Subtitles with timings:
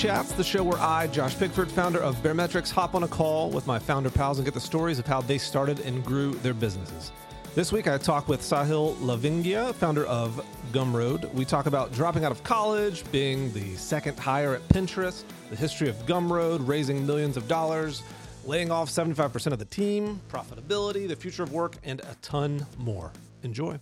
[0.00, 3.66] Chats, the show where I, Josh Pigford, founder of Baremetrics, hop on a call with
[3.66, 7.12] my founder pals and get the stories of how they started and grew their businesses.
[7.54, 10.42] This week, I talk with Sahil Lavingia, founder of
[10.72, 11.30] Gumroad.
[11.34, 15.90] We talk about dropping out of college, being the second hire at Pinterest, the history
[15.90, 18.02] of Gumroad, raising millions of dollars,
[18.46, 23.12] laying off 75% of the team, profitability, the future of work, and a ton more.
[23.42, 23.78] Enjoy.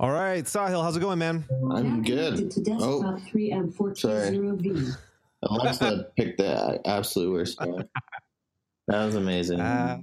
[0.00, 1.44] All right, Sahil, how's it going, man?
[1.72, 2.50] I'm good.
[2.52, 4.96] To desktop Oh, 3M420V.
[5.42, 7.88] Alexa picked the absolute worst one.
[8.86, 9.60] That was amazing.
[9.60, 10.00] Uh,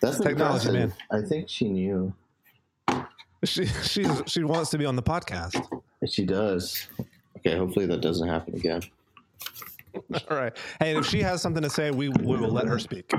[0.00, 0.94] That's technology, impressive.
[1.10, 2.14] I think she knew.
[3.44, 5.62] she she's, she wants to be on the podcast.
[6.06, 6.86] She does.
[7.38, 8.82] Okay, hopefully that doesn't happen again.
[10.30, 10.56] All right.
[10.80, 13.10] Hey, and if she has something to say, we, we will let her speak.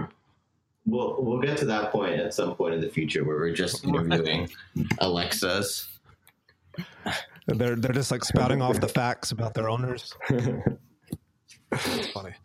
[0.86, 3.84] We'll we'll get to that point at some point in the future where we're just
[3.86, 4.50] interviewing
[5.00, 5.88] Alexas.
[7.48, 10.14] They're they're just like spouting off the facts about their owners.
[11.72, 12.36] That's funny.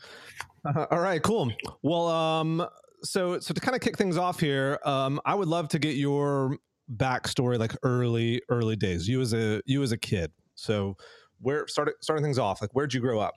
[0.64, 1.52] Uh, all right, cool.
[1.82, 2.66] Well, um,
[3.02, 5.96] so so to kind of kick things off here, um, I would love to get
[5.96, 6.56] your
[6.90, 9.06] backstory, like early early days.
[9.06, 10.32] You as a you as a kid.
[10.54, 10.96] So
[11.40, 13.34] where starting starting things off, like where'd you grow up?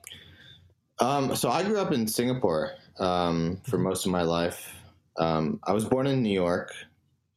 [1.00, 4.72] Um, so I grew up in Singapore um, for most of my life.
[5.18, 6.72] Um, I was born in New York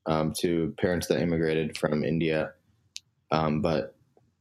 [0.06, 2.54] um, to parents that immigrated from India,
[3.32, 3.96] um, but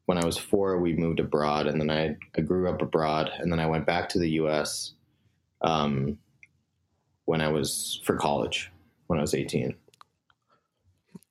[0.07, 3.51] when I was four, we moved abroad, and then I, I grew up abroad, and
[3.51, 4.95] then I went back to the U.S.
[5.63, 6.19] Um,
[7.27, 8.71] when I was for college
[9.07, 9.75] when I was eighteen.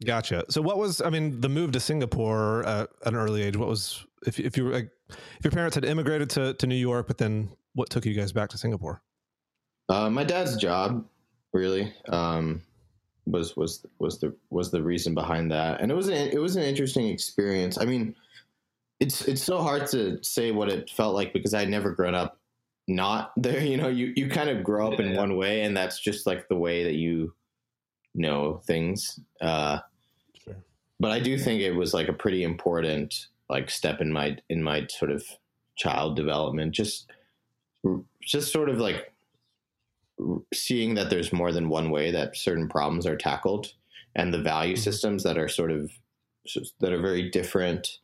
[0.05, 0.45] Gotcha.
[0.49, 3.57] So what was I mean the move to Singapore uh, at an early age?
[3.57, 6.75] What was if if you were like, if your parents had immigrated to to New
[6.75, 9.01] York, but then what took you guys back to Singapore?
[9.89, 11.05] Uh, my dad's job,
[11.51, 12.61] really, um,
[13.31, 16.55] was was was the was the reason behind that, and it was an it was
[16.55, 17.77] an interesting experience.
[17.79, 18.15] I mean,
[18.99, 22.37] it's it's so hard to say what it felt like because I'd never grown up
[22.87, 23.61] not there.
[23.63, 26.47] You know, you you kind of grow up in one way, and that's just like
[26.47, 27.33] the way that you
[28.15, 29.19] know things.
[29.41, 29.79] Uh,
[30.43, 30.55] Sure.
[30.99, 34.63] but I do think it was like a pretty important like step in my in
[34.63, 35.23] my sort of
[35.75, 36.73] child development.
[36.73, 37.11] Just
[38.21, 39.11] just sort of like
[40.53, 43.73] seeing that there's more than one way that certain problems are tackled
[44.15, 44.79] and the value Mhm.
[44.79, 45.91] systems that are sort of
[46.79, 47.99] that are very different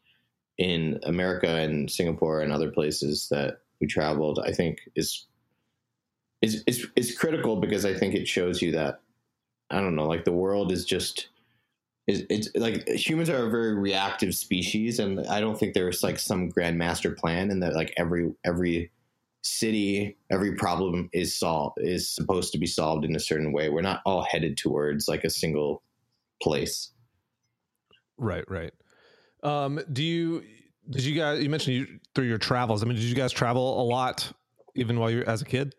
[0.57, 5.27] in America and Singapore and other places that we traveled I think is
[6.41, 9.01] is is is critical because I think it shows you that
[9.69, 11.29] I don't know like the world is just
[12.07, 16.19] is it's like humans are a very reactive species and I don't think there's like
[16.19, 18.91] some grand master plan and that like every every
[19.45, 23.81] city every problem is solved is supposed to be solved in a certain way we're
[23.81, 25.81] not all headed towards like a single
[26.41, 26.91] place
[28.17, 28.71] Right, right.
[29.43, 30.43] Um, do you
[30.89, 32.83] did you guys you mentioned you through your travels?
[32.83, 34.31] I mean, did you guys travel a lot
[34.75, 35.75] even while you were as a kid?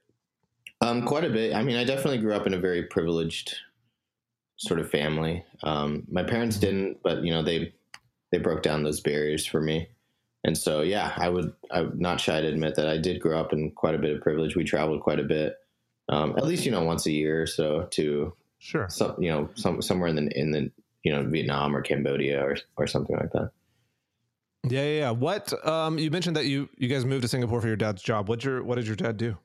[0.83, 3.57] um quite a bit i mean i definitely grew up in a very privileged
[4.57, 7.73] sort of family um my parents didn't but you know they
[8.31, 9.89] they broke down those barriers for me
[10.47, 13.53] and so yeah i would, I'm not shy to admit that i did grow up
[13.53, 15.57] in quite a bit of privilege we traveled quite a bit
[16.09, 18.89] um at least you know once a year or so to Sure.
[18.89, 20.71] some you know some somewhere in the in the
[21.03, 23.51] you know Vietnam or Cambodia or or something like that.
[24.69, 25.11] Yeah, yeah, yeah.
[25.11, 28.29] What um you mentioned that you you guys moved to Singapore for your dad's job.
[28.29, 29.37] What your what did your dad do?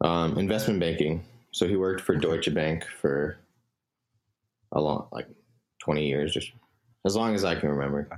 [0.00, 1.24] Um, investment banking.
[1.52, 3.36] So he worked for Deutsche Bank for
[4.72, 5.28] a long like
[5.78, 6.50] twenty years, just
[7.04, 8.08] as long as I can remember.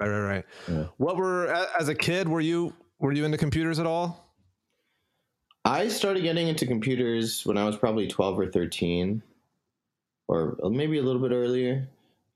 [0.00, 0.44] Right, right, right.
[0.68, 0.84] Yeah.
[0.96, 1.46] What were
[1.78, 4.24] as a kid, were you were you into computers at all?
[5.64, 9.22] I started getting into computers when I was probably twelve or thirteen,
[10.28, 11.88] or maybe a little bit earlier.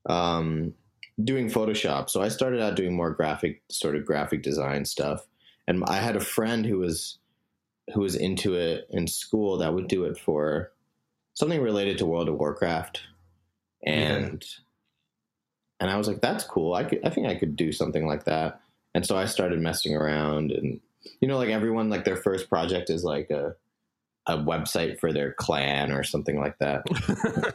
[0.07, 0.75] Um,
[1.23, 2.11] doing Photoshop.
[2.11, 5.27] So I started out doing more graphic, sort of graphic design stuff.
[5.69, 7.19] And I had a friend who was
[7.95, 10.73] who was into it in school that would do it for
[11.35, 13.03] something related to World of Warcraft.
[13.85, 14.45] And
[15.83, 16.75] and I was like, that's cool.
[16.75, 18.61] I could I think I could do something like that.
[18.95, 20.81] And so I started messing around and
[21.21, 23.57] you know, like everyone like their first project is like a
[24.27, 26.85] a website for their clan or something like that.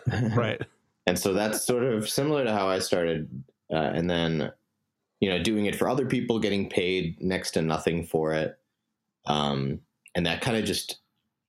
[0.35, 0.61] right.
[1.05, 3.29] And so that's sort of similar to how I started.
[3.71, 4.51] Uh, and then,
[5.21, 8.59] you know, doing it for other people, getting paid next to nothing for it.
[9.25, 9.79] Um,
[10.15, 10.99] and that kind of just,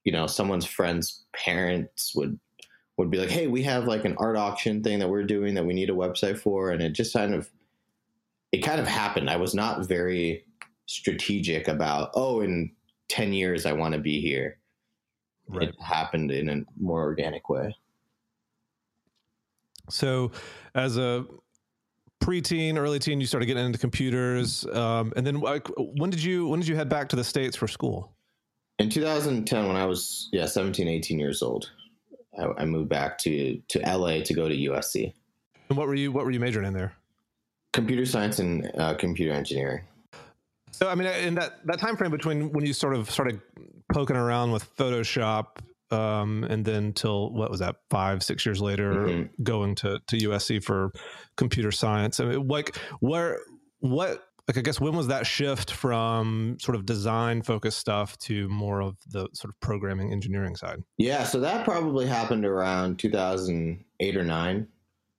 [0.04, 2.38] you know, someone's friend's parents would
[2.98, 5.64] would be like, "Hey, we have like an art auction thing that we're doing that
[5.64, 7.48] we need a website for," and it just kind of,
[8.52, 9.30] it kind of happened.
[9.30, 10.44] I was not very
[10.86, 12.72] strategic about, oh, in
[13.08, 14.58] ten years I want to be here.
[15.48, 15.68] Right.
[15.68, 17.74] It happened in a more organic way.
[19.88, 20.32] So,
[20.74, 21.24] as a
[22.20, 26.48] preteen, early teen, you started getting into computers, um, and then like, when did you
[26.48, 28.12] when did you head back to the states for school?
[28.80, 31.70] In 2010, when I was yeah 17, 18 years old,
[32.38, 35.12] I, I moved back to to LA to go to USC.
[35.68, 36.94] And what were you what were you majoring in there?
[37.72, 39.82] Computer science and uh, computer engineering.
[40.70, 43.40] So I mean, in that that time frame between when you sort of started
[43.92, 45.58] poking around with Photoshop,
[45.90, 49.42] um, and then till what was that five six years later, mm-hmm.
[49.42, 50.92] going to to USC for
[51.36, 52.20] computer science.
[52.20, 53.40] I mean, like where
[53.80, 58.48] what like I guess when was that shift from sort of design focused stuff to
[58.48, 60.82] more of the sort of programming engineering side?
[60.96, 64.68] Yeah, so that probably happened around 2008 or 9.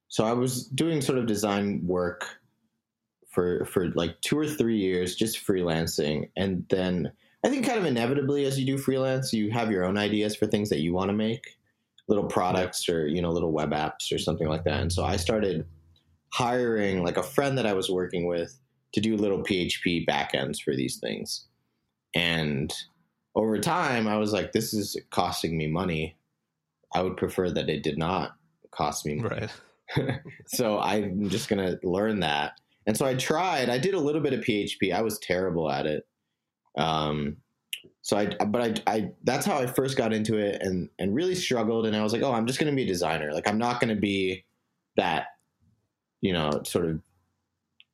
[0.07, 2.25] So I was doing sort of design work
[3.29, 7.11] for for like 2 or 3 years just freelancing and then
[7.43, 10.45] I think kind of inevitably as you do freelance, you have your own ideas for
[10.45, 11.57] things that you want to make,
[12.07, 14.81] little products or, you know, little web apps or something like that.
[14.81, 15.65] And so I started
[16.33, 18.59] hiring like a friend that I was working with
[18.93, 21.45] to do little PHP backends for these things.
[22.15, 22.73] And
[23.35, 26.17] over time, I was like, this is costing me money.
[26.93, 28.31] I would prefer that it did not
[28.71, 29.41] cost me money.
[29.41, 29.51] Right.
[30.47, 32.53] so I'm just going to learn that.
[32.85, 33.69] And so I tried.
[33.69, 34.93] I did a little bit of PHP.
[34.93, 36.07] I was terrible at it.
[36.77, 37.37] Um,
[38.01, 41.35] so I, but I, I, that's how I first got into it and, and really
[41.35, 41.85] struggled.
[41.85, 43.33] And I was like, oh, I'm just going to be a designer.
[43.33, 44.45] Like, I'm not going to be
[44.95, 45.27] that,
[46.21, 46.99] you know, sort of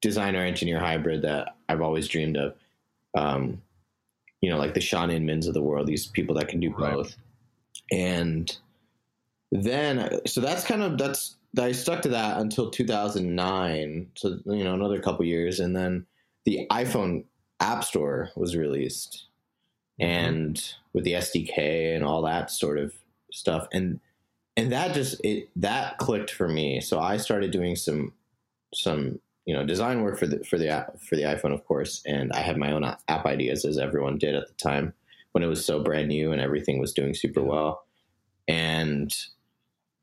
[0.06, 2.54] designer engineer hybrid that I've always dreamed of.
[3.18, 3.64] Um,
[4.40, 6.94] you know, like the Shaun Inmans of the world, these people that can do right.
[6.94, 7.16] both.
[7.92, 8.56] And
[9.52, 14.12] then, so that's kind of, that's, I stuck to that until 2009.
[14.14, 15.60] So, you know, another couple years.
[15.60, 16.06] And then
[16.46, 17.24] the iPhone
[17.60, 19.26] App Store was released
[20.00, 20.12] mm-hmm.
[20.12, 22.94] and with the SDK and all that sort of
[23.32, 23.68] stuff.
[23.74, 24.00] And,
[24.56, 26.80] and that just, it, that clicked for me.
[26.80, 28.14] So I started doing some,
[28.72, 32.02] some you know design work for the for the app, for the iPhone, of course,
[32.06, 34.94] and I had my own app ideas as everyone did at the time
[35.32, 37.86] when it was so brand new and everything was doing super well.
[38.48, 39.14] And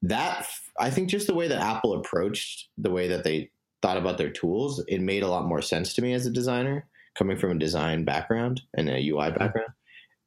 [0.03, 0.47] that
[0.79, 3.50] I think just the way that Apple approached the way that they
[3.83, 6.87] thought about their tools, it made a lot more sense to me as a designer
[7.15, 9.73] coming from a design background and a UI background.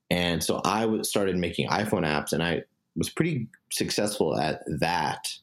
[0.09, 2.63] And so I started making iPhone apps, and I
[2.95, 5.33] was pretty successful at that.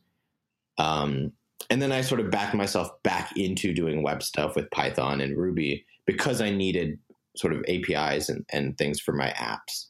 [0.78, 1.32] Um,
[1.72, 5.38] and then I sort of backed myself back into doing web stuff with Python and
[5.38, 6.98] Ruby because I needed
[7.34, 9.86] sort of APIs and, and things for my apps.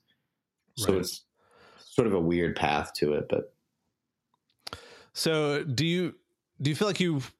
[0.77, 1.01] So right.
[1.01, 1.25] it's
[1.81, 3.53] sort of a weird path to it, but
[5.13, 6.15] so do you
[6.63, 7.35] do you feel like you've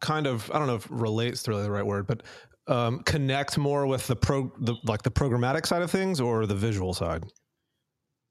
[0.00, 2.22] kind of I don't know if relates to really the right word, but
[2.68, 6.54] um, connect more with the pro the like the programmatic side of things or the
[6.54, 7.24] visual side?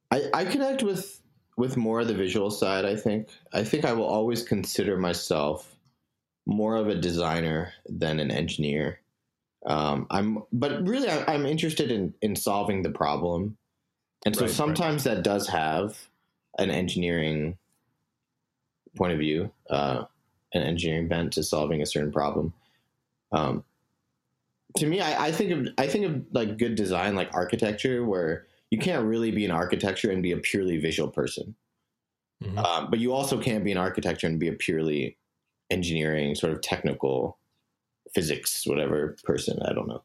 [0.10, 1.22] I, I connect with
[1.60, 3.28] with more of the visual side, I think.
[3.52, 5.76] I think I will always consider myself
[6.46, 9.02] more of a designer than an engineer.
[9.66, 13.58] Um, I'm, but really, I, am interested in in solving the problem,
[14.26, 15.16] and so right, sometimes right.
[15.16, 16.08] that does have
[16.58, 17.58] an engineering
[18.96, 20.06] point of view, uh,
[20.54, 22.54] an engineering bent to solving a certain problem.
[23.34, 23.66] Um,
[24.78, 28.48] to me, I, I think of I think of like good design, like architecture, where
[28.72, 31.56] you can't really be an architecture and be a purely visual person.
[32.44, 32.58] Mm-hmm.
[32.58, 35.18] Um, but you also can't be an architecture and be a purely
[35.70, 37.38] engineering, sort of technical
[38.14, 39.60] physics, whatever person.
[39.64, 40.04] I don't know.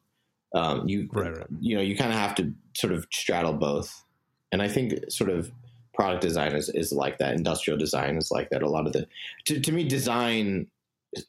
[0.53, 1.47] Um, you right, right.
[1.59, 4.03] you know you kind of have to sort of straddle both,
[4.51, 5.51] and I think sort of
[5.93, 7.33] product design is, is like that.
[7.33, 8.63] Industrial design is like that.
[8.63, 9.07] A lot of the
[9.45, 10.67] to, to me design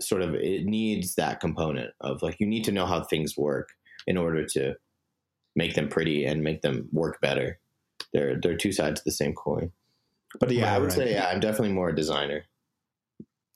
[0.00, 3.71] sort of it needs that component of like you need to know how things work
[4.07, 4.75] in order to
[5.56, 7.58] make them pretty and make them work better.
[8.12, 9.72] They're they're two sides of the same coin.
[10.38, 10.96] But yeah, right, I would right.
[10.96, 12.44] say yeah, I'm definitely more a designer.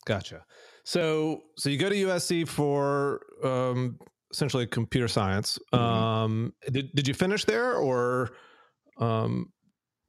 [0.07, 0.45] Gotcha.
[0.85, 3.99] So so you go to USC for um,
[4.33, 5.59] essentially computer science.
[5.73, 5.85] Mm-hmm.
[5.85, 8.31] Um, did did you finish there or
[8.99, 9.53] um,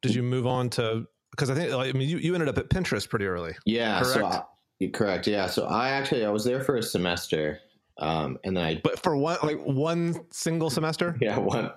[0.02, 2.70] did you move on to because I think I mean you, you ended up at
[2.70, 3.54] Pinterest pretty early.
[3.66, 4.14] Yeah, correct?
[4.14, 5.28] so I, correct.
[5.28, 7.60] Yeah, so I actually I was there for a semester
[8.02, 11.16] um, and then I, but for one, like one single semester.
[11.22, 11.72] Yeah, one.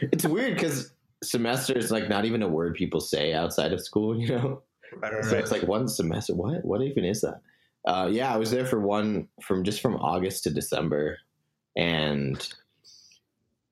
[0.00, 0.92] It's weird because
[1.22, 4.62] semester is like not even a word people say outside of school, you know.
[5.02, 6.34] Right, right, so it's like one semester.
[6.34, 6.64] What?
[6.64, 7.40] What even is that?
[7.86, 11.18] Uh, yeah, I was there for one from just from August to December,
[11.76, 12.48] and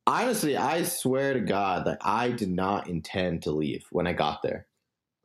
[0.06, 4.42] honestly, I swear to God that I did not intend to leave when I got
[4.42, 4.66] there.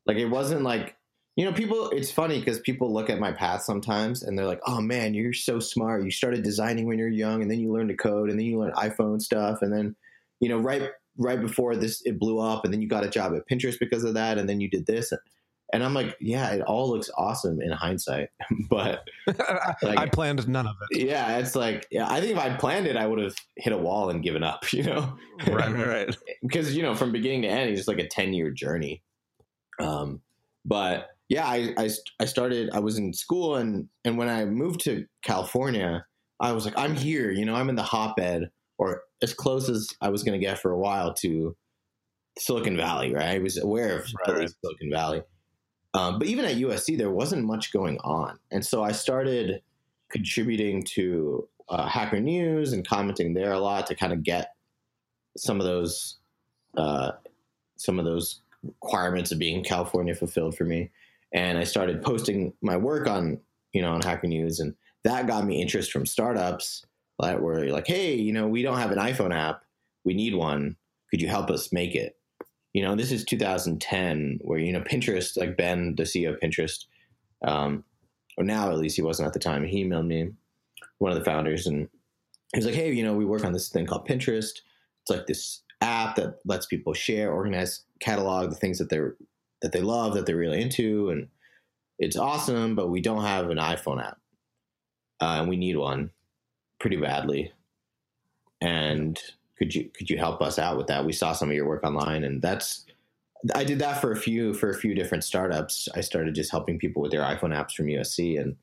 [0.05, 0.95] Like it wasn't like
[1.39, 4.60] you know, people, it's funny because people look at my path sometimes and they're like,
[4.67, 6.03] oh man, you're so smart.
[6.03, 8.60] You started designing when you're young and then you learned to code and then you
[8.60, 9.62] learned iPhone stuff.
[9.62, 9.96] And then,
[10.41, 13.34] you know, right, right before this, it blew up and then you got a job
[13.34, 14.38] at Pinterest because of that.
[14.38, 15.13] And then you did this.
[15.72, 18.31] And I'm like, yeah, it all looks awesome in hindsight,
[18.69, 19.08] but
[19.81, 21.08] like, I planned none of it.
[21.08, 23.77] Yeah, it's like, yeah, I think if I'd planned it, I would have hit a
[23.77, 25.17] wall and given up, you know?
[25.48, 26.17] Right, right.
[26.41, 29.03] because, you know, from beginning to end, it's just like a 10 year journey.
[29.79, 30.19] Um,
[30.65, 34.81] but yeah, I, I, I started, I was in school and, and when I moved
[34.81, 36.05] to California,
[36.39, 39.89] I was like, I'm here, you know, I'm in the hotbed or as close as
[40.01, 41.55] I was going to get for a while to
[42.38, 43.36] Silicon Valley, right?
[43.36, 44.50] I was aware of right.
[44.62, 45.21] Silicon Valley.
[45.93, 48.39] Um, but even at USC, there wasn't much going on.
[48.51, 49.62] And so I started
[50.09, 54.53] contributing to uh, Hacker News and commenting there a lot to kind of get
[55.38, 56.17] some of those
[56.77, 57.12] uh,
[57.77, 60.91] some of those requirements of being in California fulfilled for me.
[61.33, 63.39] And I started posting my work on
[63.74, 66.86] you know on Hacker News, and that got me interest from startups
[67.19, 69.63] that were like, hey, you know, we don't have an iPhone app,
[70.05, 70.75] we need one.
[71.12, 72.15] Could you help us make it?
[72.74, 76.86] you know, this is 2010, where you know Pinterest, like Ben, the CEO of Pinterest,
[77.45, 77.83] um,
[78.38, 79.63] or now at least he wasn't at the time.
[79.63, 80.31] He emailed me,
[81.00, 81.89] one of the founders, and
[82.53, 84.51] he was like, "Hey, you know, we work on this thing called Pinterest.
[85.01, 89.15] It's like this app that lets people share, organize, catalog the things that they're
[89.62, 91.28] that they love, that they're really into, and
[91.98, 92.75] it's awesome.
[92.75, 94.20] But we don't have an iPhone app,
[95.22, 96.12] uh, and we need one
[96.80, 97.51] pretty badly.
[98.62, 99.20] And
[99.58, 101.06] could you could you help us out with that?
[101.06, 102.86] We saw some of your work online, and that's
[103.56, 105.88] I did that for a few for a few different startups.
[105.96, 108.56] I started just helping people with their iPhone apps from USC, and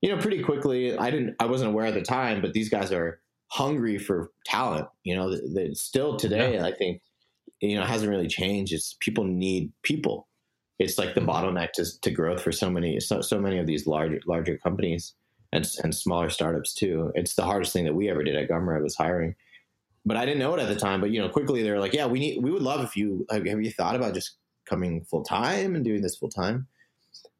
[0.00, 2.92] you know, pretty quickly, I didn't I wasn't aware at the time, but these guys
[2.92, 4.88] are hungry for talent.
[5.04, 6.66] You know, that still today, yeah.
[6.66, 7.02] I think
[7.60, 8.72] you know hasn't really changed.
[8.72, 10.28] It's people need people.
[10.78, 11.30] It's like the hmm.
[11.30, 15.14] bottleneck to, to growth for so many so, so many of these larger larger companies
[15.52, 17.12] and and smaller startups too.
[17.14, 19.34] It's the hardest thing that we ever did at Gumroad was hiring
[20.06, 21.00] but I didn't know it at the time.
[21.00, 23.26] But you know, quickly they were like, "Yeah, we need, we would love if you
[23.30, 26.66] have you thought about just coming full time and doing this full time?"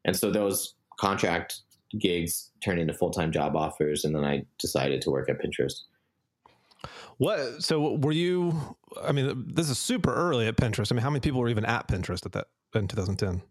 [0.05, 1.61] And so those contract
[1.97, 5.81] gigs turned into full time job offers, and then I decided to work at Pinterest.
[7.17, 7.63] What?
[7.63, 8.75] So were you?
[9.01, 10.91] I mean, this is super early at Pinterest.
[10.91, 13.41] I mean, how many people were even at Pinterest at that in 2010?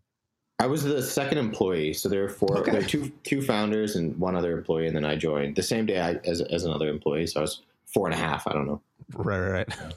[0.59, 2.59] I was the second employee, so there were four.
[2.59, 2.73] Okay.
[2.73, 5.87] There were two two founders and one other employee, and then I joined the same
[5.87, 7.27] day I, as as another employee.
[7.27, 8.47] So I was four and a half.
[8.47, 8.83] I don't know.
[9.15, 9.69] Right, right.
[9.69, 9.95] right.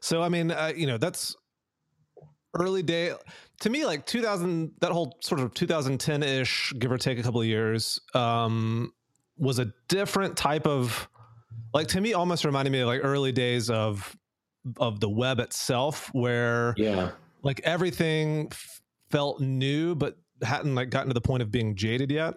[0.00, 1.36] So I mean, uh, you know, that's
[2.58, 3.14] early day
[3.60, 3.86] to me.
[3.86, 8.00] Like 2000, that whole sort of 2010 ish, give or take a couple of years,
[8.14, 8.92] um,
[9.38, 11.08] was a different type of
[11.74, 14.16] like to me almost reminded me of like early days of
[14.78, 17.10] of the web itself where yeah
[17.42, 18.50] like everything
[19.10, 22.34] felt new but hadn't like gotten to the point of being jaded yet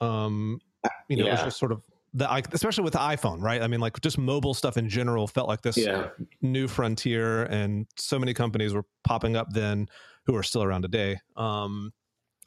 [0.00, 0.60] um
[1.08, 1.30] you know yeah.
[1.30, 1.82] it was just sort of
[2.14, 3.60] the especially with the iPhone, right?
[3.60, 6.08] I mean, like just mobile stuff in general felt like this yeah.
[6.40, 9.88] new frontier, and so many companies were popping up then
[10.24, 11.18] who are still around today.
[11.36, 11.92] Um,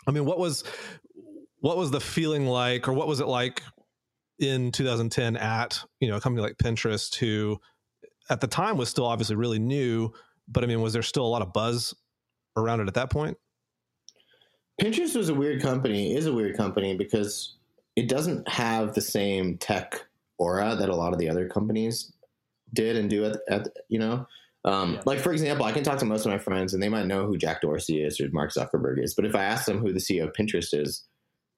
[0.07, 0.63] I mean, what was
[1.59, 3.61] what was the feeling like, or what was it like
[4.41, 7.59] in 2010 at you know a company like Pinterest, who
[8.29, 10.11] at the time was still obviously really new,
[10.47, 11.93] but I mean, was there still a lot of buzz
[12.57, 13.37] around it at that point?
[14.81, 16.15] Pinterest was a weird company.
[16.15, 17.55] Is a weird company because
[17.95, 20.05] it doesn't have the same tech
[20.37, 22.11] aura that a lot of the other companies
[22.73, 24.25] did and do at, at you know
[24.65, 25.01] um, yeah.
[25.05, 27.25] like for example i can talk to most of my friends and they might know
[27.25, 29.99] who jack dorsey is or mark zuckerberg is but if i ask them who the
[29.99, 31.03] ceo of pinterest is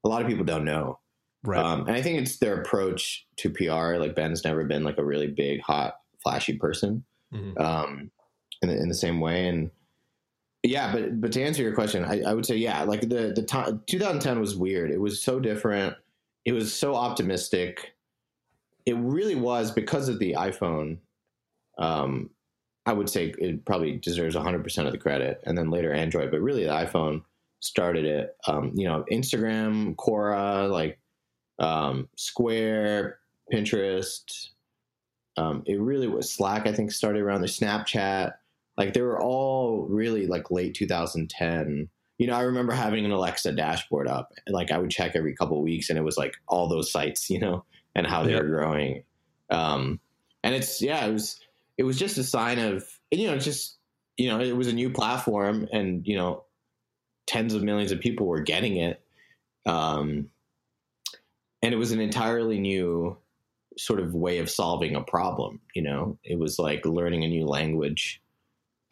[0.04, 1.00] a lot of people don't know
[1.44, 4.98] right um, and i think it's their approach to pr like ben's never been like
[4.98, 7.62] a really big hot flashy person mm-hmm.
[7.62, 8.10] um,
[8.62, 9.72] in, the, in the same way and
[10.66, 13.44] yeah, but but to answer your question, I, I would say yeah, like the the
[13.44, 14.92] t- 2010 was weird.
[14.92, 15.98] It was so different
[16.46, 17.96] it was so optimistic.
[18.86, 20.98] It really was because of the iPhone.
[21.78, 22.30] Um,
[22.86, 26.42] I would say it probably deserves 100% of the credit, and then later Android, but
[26.42, 27.24] really the iPhone
[27.62, 28.36] started it.
[28.46, 31.00] Um, you know, Instagram, Quora, like
[31.63, 33.20] um, Square,
[33.51, 34.50] Pinterest.
[35.38, 36.67] Um, it really was Slack.
[36.67, 38.34] I think started around the Snapchat.
[38.77, 43.51] Like they were all really like late 2010 you know, I remember having an Alexa
[43.53, 44.32] dashboard up.
[44.48, 47.29] Like I would check every couple of weeks, and it was like all those sites,
[47.29, 47.65] you know,
[47.96, 49.03] and how they were growing.
[49.50, 50.00] Um,
[50.43, 51.39] and it's yeah, it was
[51.77, 53.77] it was just a sign of you know, just
[54.17, 56.43] you know, it was a new platform, and you know,
[57.25, 59.01] tens of millions of people were getting it.
[59.65, 60.29] Um,
[61.63, 63.17] and it was an entirely new
[63.77, 65.62] sort of way of solving a problem.
[65.74, 68.22] You know, it was like learning a new language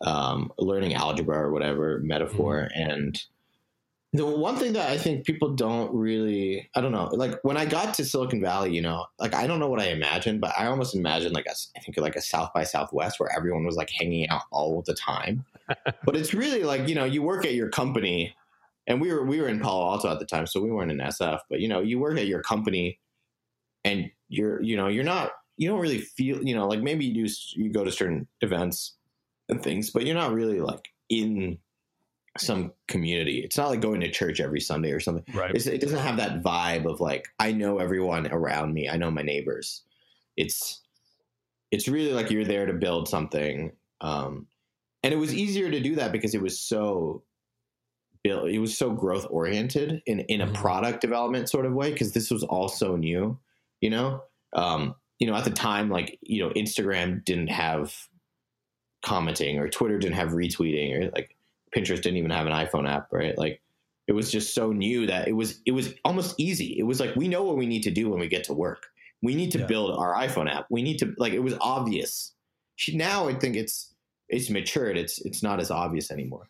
[0.03, 2.69] um, learning algebra or whatever metaphor.
[2.75, 2.89] Mm-hmm.
[2.89, 3.23] And
[4.13, 7.65] the one thing that I think people don't really, I don't know, like when I
[7.65, 10.65] got to Silicon Valley, you know, like I don't know what I imagined, but I
[10.65, 13.89] almost imagined like a, I think like a South by Southwest where everyone was like
[13.89, 15.45] hanging out all the time.
[16.03, 18.35] but it's really like, you know, you work at your company
[18.88, 20.97] and we were we were in Palo Alto at the time, so we weren't in
[20.97, 21.39] SF.
[21.50, 23.00] But you know, you work at your company,
[23.83, 27.25] and you're you know you're not you don't really feel you know like maybe you
[27.27, 28.95] do you go to certain events
[29.50, 31.57] and things, but you're not really like in
[32.38, 33.39] some community.
[33.39, 35.25] It's not like going to church every Sunday or something.
[35.35, 35.53] Right.
[35.53, 38.89] It's, it doesn't have that vibe of like I know everyone around me.
[38.89, 39.83] I know my neighbors.
[40.38, 40.81] It's
[41.71, 43.71] it's really like you're there to build something.
[44.01, 44.47] Um,
[45.03, 47.23] and it was easier to do that because it was so
[48.23, 48.49] built.
[48.49, 50.53] It was so growth oriented in in a Mhm.
[50.53, 53.39] product development sort of way because this was all so new.
[53.81, 54.23] You know,
[54.53, 58.07] um, you know, at the time, like you know, Instagram didn't have
[59.03, 61.35] commenting or Twitter didn't have retweeting or like
[61.75, 63.37] Pinterest didn't even have an iPhone app, right?
[63.37, 63.61] Like
[64.07, 66.77] it was just so new that it was it was almost easy.
[66.77, 68.87] It was like we know what we need to do when we get to work.
[69.23, 69.65] We need to Yeah.
[69.67, 70.67] build our iPhone app.
[70.69, 72.33] We need to like it was obvious.
[72.93, 73.93] Now I think it's
[74.29, 74.97] it's matured.
[74.97, 76.47] It's it's not as obvious anymore.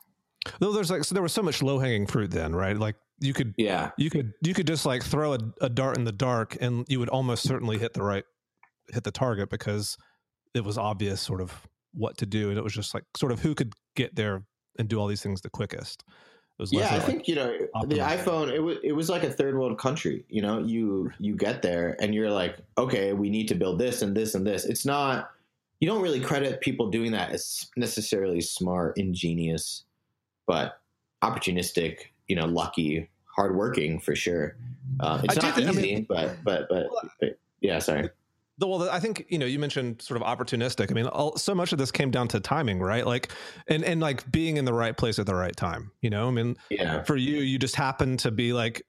[0.60, 2.78] Though there's like so there was so much low hanging fruit then, right?
[2.78, 3.92] Like you could Yeah.
[3.98, 7.00] you could you could just like throw a, a dart in the dark and you
[7.00, 8.24] would almost certainly hit the right
[8.92, 9.98] hit the target because
[10.56, 13.40] it was obvious sort of what to do and it was just like sort of
[13.40, 14.44] who could get there
[14.80, 16.04] and do all these things the quickest.
[16.08, 17.56] It was Yeah, I like, think you know
[17.88, 18.52] the iPhone.
[18.52, 20.26] It was it was like a third world country.
[20.30, 24.02] You know, you you get there and you're like, okay, we need to build this
[24.02, 24.66] and this and this.
[24.66, 25.30] It's not.
[25.80, 29.84] You don't really credit people doing that as necessarily smart, ingenious,
[30.48, 30.80] but
[31.24, 31.98] opportunistic.
[32.28, 34.56] You know, lucky, hardworking for sure.
[35.02, 36.88] Uh, it's I not think- I easy, mean- but but but,
[37.20, 37.80] but yeah.
[37.80, 38.04] Sorry.
[38.58, 41.56] The- well i think you know you mentioned sort of opportunistic i mean all, so
[41.56, 43.32] much of this came down to timing right like
[43.68, 46.32] and and like being in the right place at the right time you know i
[46.32, 47.02] mean Yeah.
[47.02, 48.84] for you you just happened to be like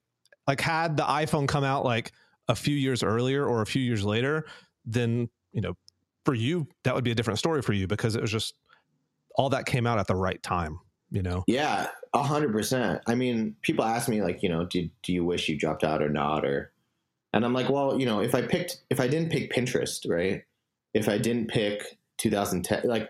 [0.47, 2.13] like had the iphone come out like
[2.49, 4.45] a few years earlier or a few years later
[4.85, 5.75] then you know
[6.27, 8.53] for you that would be a different story for you because it was just
[9.37, 10.81] all that came out at the right time
[11.13, 13.03] you know Yeah, a hundred percent.
[13.07, 16.03] I mean, people ask me like, you know, do do you wish you dropped out
[16.03, 16.73] or not, or,
[17.33, 20.43] and I'm like, well, you know, if I picked, if I didn't pick Pinterest, right?
[20.95, 23.09] If I didn't pick 2010, like,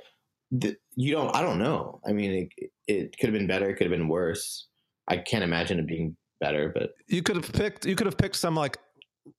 [0.52, 2.00] the, you don't, I don't know.
[2.06, 3.68] I mean, it, it could have been better.
[3.68, 4.68] It could have been worse.
[5.08, 8.36] I can't imagine it being better, but you could have picked you could have picked
[8.36, 8.76] some like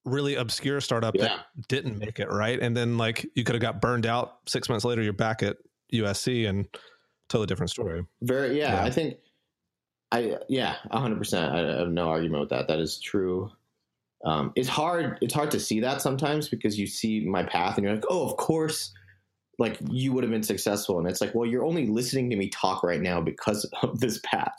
[0.05, 3.61] really obscure startup yeah, that didn't make it right and then like you could have
[3.61, 5.57] got burned out six months later you're back at
[5.93, 6.65] usc and
[7.29, 8.73] totally different story very, yeah.
[8.75, 8.83] Yeah.
[8.83, 9.17] I think,
[10.11, 11.51] I yeah, a hundred percent.
[11.53, 12.67] I I have no argument with that.
[12.67, 13.49] That is true.
[14.25, 15.17] Um, it's hard.
[15.21, 18.25] It's hard to see that sometimes because you see my path and you're like, oh,
[18.29, 18.93] of course,
[19.59, 22.49] like you would have been successful, and it's like, well, you're only listening to me
[22.49, 24.55] talk right now because of this path.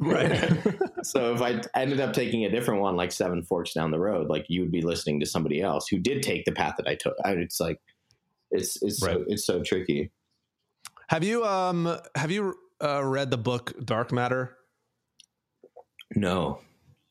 [0.00, 0.52] Right.
[1.04, 4.28] so if I ended up taking a different one, like Seven Forks down the road,
[4.28, 6.96] like you would be listening to somebody else who did take the path that I
[6.96, 7.14] took.
[7.24, 7.80] I, it's like,
[8.50, 9.16] it's it's Right.
[9.16, 10.10] so, it's so tricky.
[11.08, 14.56] Have you um have you uh, read the book dark matter
[16.14, 16.60] No.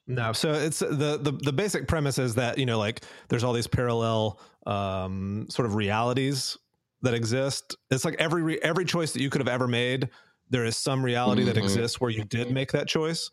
[0.08, 3.54] No, so it's the, the the basic premise is that you know like there's all
[3.54, 6.58] these parallel um, sort of realities
[7.02, 7.76] that exist.
[7.90, 10.10] It's like every re- every choice that you could have ever made,
[10.52, 11.64] there is some reality that Mhm.
[11.64, 13.32] exists where you did make that choice.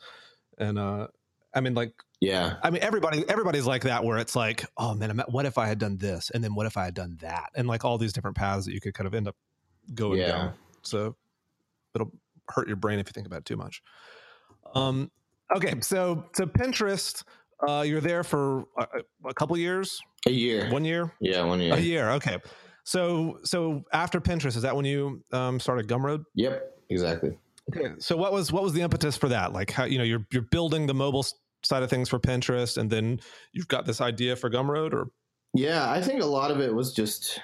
[0.59, 1.09] And uh,
[1.55, 2.57] I mean, like Yeah.
[2.63, 5.79] I mean, everybody everybody's like that where it's like, oh man, what if I had
[5.79, 8.37] done this, and then what if I had done that, and like all these different
[8.39, 9.37] paths that you could kind of end up
[9.95, 10.27] going Yeah.
[10.29, 10.55] down.
[10.83, 11.17] So
[11.95, 12.11] it'll
[12.49, 13.83] hurt your brain if you think about it too much.
[14.75, 15.11] Um,
[15.55, 17.23] okay, so so Pinterest,
[17.67, 18.87] uh, you're there for a,
[19.27, 20.71] a couple years, A year.
[20.71, 21.75] one year, Yeah, one year.
[21.75, 22.11] a year.
[22.13, 22.39] Okay,
[22.85, 26.25] so so after Pinterest, is that when you um, started Gumroad?
[26.35, 26.69] Yep.
[26.91, 27.39] Exactly.
[27.71, 29.53] Okay, so what was what was the impetus for that?
[29.53, 31.25] Like how you know you're you're building the mobile
[31.65, 33.21] side of things for Pinterest, and then
[33.53, 35.09] you've got this idea for Gumroad, or
[35.55, 37.41] Yeah, I think a lot of it was just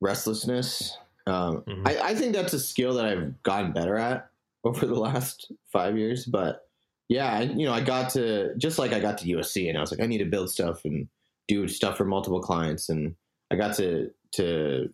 [0.00, 0.96] restlessness.
[1.26, 1.88] Um, Mhm.
[1.88, 4.28] I, I think that's a skill that I've gotten better at
[4.64, 6.26] over the last five years.
[6.26, 6.68] But
[7.08, 9.80] yeah, I, you know, I got to just like I got to USC, and I
[9.80, 11.08] was like, I need to build stuff and
[11.48, 13.14] do stuff for multiple clients, and
[13.50, 14.92] I got to to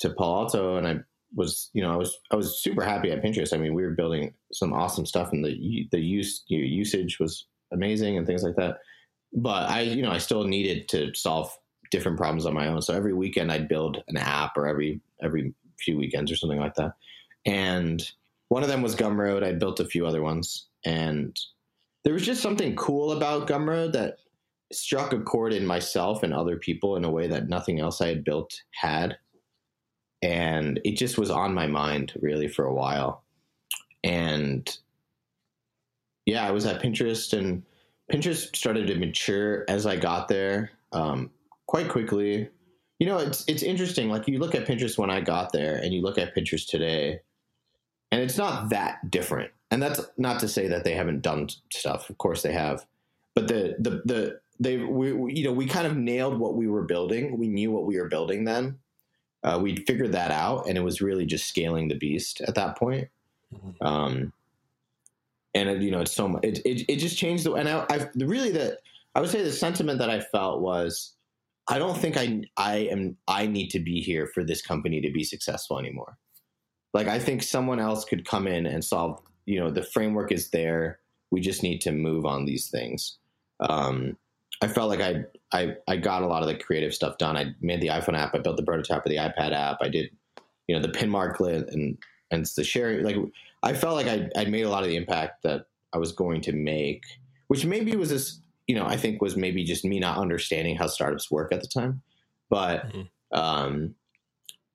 [0.00, 0.98] to Palo Alto, and I
[1.34, 3.52] was you know I was I was super happy at Pinterest.
[3.52, 8.16] I mean, we were building some awesome stuff, and the the use usage was amazing
[8.16, 8.78] and things like that.
[9.32, 11.56] But I you know I still needed to solve
[11.96, 12.82] different problems on my own.
[12.82, 16.74] So every weekend I'd build an app, or every every few weekends or something like
[16.74, 16.92] that.
[17.46, 18.02] And
[18.48, 19.42] one of them was Gumroad.
[19.42, 21.34] I built a few other ones, and
[22.04, 24.18] there was just something cool about Gumroad that
[24.72, 28.08] struck a chord in myself and other people in a way that nothing else I
[28.08, 29.16] had built had.
[30.22, 33.22] And it just was on my mind really for a while.
[34.04, 34.68] And
[36.26, 37.62] yeah, I was at Pinterest, and
[38.12, 41.30] Pinterest started to mature as I got there um,
[41.66, 42.48] quite quickly.
[42.98, 44.08] You know, it's it's interesting.
[44.08, 47.20] Like you look at Pinterest when I got there, and you look at Pinterest today,
[48.10, 49.50] and it's not that different.
[49.70, 52.08] and that's not to say that they haven't done stuff.
[52.08, 52.86] Of course they have,
[53.34, 56.68] but the the the they we, we you know we kind of nailed what we
[56.68, 57.38] were building.
[57.38, 58.78] We knew what we were building then.
[59.42, 62.76] Uh, we'd figured that out, and it was really just scaling the beast at that
[62.78, 63.08] point.
[63.54, 63.86] Mm-hmm.
[63.86, 64.32] Um,
[65.54, 66.44] and it, you know, it's so much.
[66.44, 67.52] It, it, it just changed the.
[67.52, 68.78] And I, I really the
[69.14, 71.14] I would say the sentiment that I felt was,
[71.68, 75.10] I don't think I I am I need to be here for this company to
[75.10, 76.16] be successful anymore.
[76.94, 79.20] Like I think someone else could come in and solve.
[79.46, 81.00] You know, the framework is there.
[81.30, 83.18] We just need to move on these things.
[83.60, 84.16] Um,
[84.62, 87.36] I felt like I, I I got a lot of the creative stuff done.
[87.36, 88.34] I made the iPhone app.
[88.34, 89.78] I built the prototype of the iPad app.
[89.80, 90.10] I did,
[90.66, 91.98] you know, the pin marklet and
[92.30, 93.04] and the sharing.
[93.04, 93.16] Like
[93.62, 96.40] I felt like I I made a lot of the impact that I was going
[96.42, 97.04] to make,
[97.48, 98.40] which maybe was this.
[98.66, 101.68] You know, I think was maybe just me not understanding how startups work at the
[101.68, 102.02] time,
[102.50, 103.38] but mm-hmm.
[103.38, 103.94] um,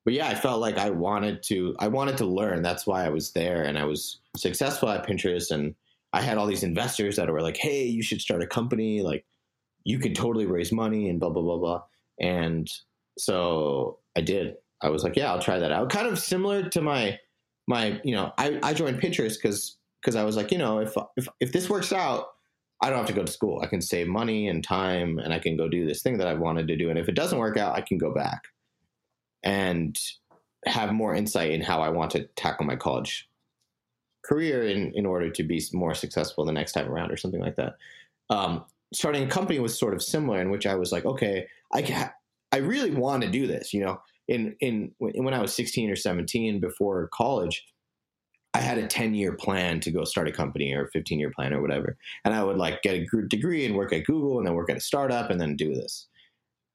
[0.05, 1.75] but yeah, I felt like I wanted to.
[1.79, 2.61] I wanted to learn.
[2.61, 5.75] That's why I was there, and I was successful at Pinterest, and
[6.13, 9.25] I had all these investors that were like, "Hey, you should start a company." Like
[9.83, 11.83] you could totally raise money and blah blah blah blah.
[12.19, 12.71] And
[13.17, 14.55] so I did.
[14.81, 15.89] I was like, yeah, I'll try that out.
[15.89, 17.19] Kind of similar to my
[17.67, 20.95] my you know I I joined Pinterest because because I was like you know if
[21.15, 22.27] if if this works out.
[22.81, 23.61] I don't have to go to school.
[23.61, 26.33] I can save money and time and I can go do this thing that I
[26.33, 26.89] wanted to do.
[26.89, 28.47] And if it doesn't work out, I can go back
[29.43, 29.97] and
[30.65, 33.29] have more insight in how I want to tackle my college
[34.23, 37.55] career in, in order to be more successful the next time around or something like
[37.55, 37.75] that.
[38.29, 41.81] Um, starting a company was sort of similar in which I was like, okay, I
[41.81, 42.09] can,
[42.51, 43.73] I really want to do this.
[43.73, 47.65] You know, in in when I was 16 or 17 before college,
[48.53, 51.31] I had a 10 year plan to go start a company or a 15 year
[51.31, 54.47] plan or whatever, and I would like get a degree and work at Google and
[54.47, 56.07] then work at a startup and then do this.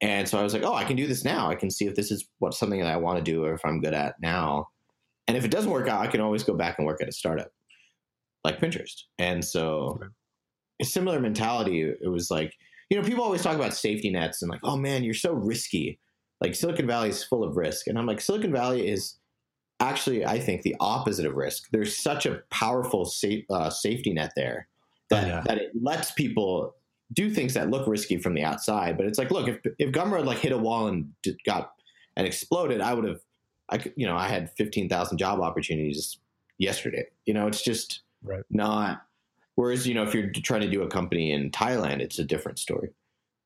[0.01, 1.51] And so I was like, oh, I can do this now.
[1.51, 3.65] I can see if this is what something that I want to do or if
[3.65, 4.69] I'm good at now.
[5.27, 7.13] And if it doesn't work out, I can always go back and work at a
[7.13, 7.51] startup
[8.45, 9.03] like Pinterest.
[9.19, 9.99] And so
[10.81, 11.83] a similar mentality.
[11.83, 12.55] It was like,
[12.91, 15.99] you know, people always talk about safety nets and like, oh man, you're so risky.
[16.41, 17.87] Like Silicon Valley is full of risk.
[17.87, 19.17] And I'm like, Silicon Valley is
[19.81, 21.69] actually, I think, the opposite of risk.
[21.71, 24.69] There's such a powerful safe, uh, safety net there
[25.11, 25.43] that, yeah.
[25.47, 26.75] that it lets people
[27.13, 28.97] do things that look risky from the outside.
[28.97, 31.13] But it's like, look, if, if Gumroad like hit a wall and
[31.45, 31.73] got
[32.17, 33.21] and exploded, I would have,
[33.69, 36.19] I could, you know, I had 15,000 job opportunities
[36.59, 37.07] yesterday.
[37.27, 38.43] You know, it's just right.
[38.51, 39.03] not
[39.57, 42.59] Whereas, you know, if you're trying to do a company in Thailand, it's a different
[42.59, 42.91] story.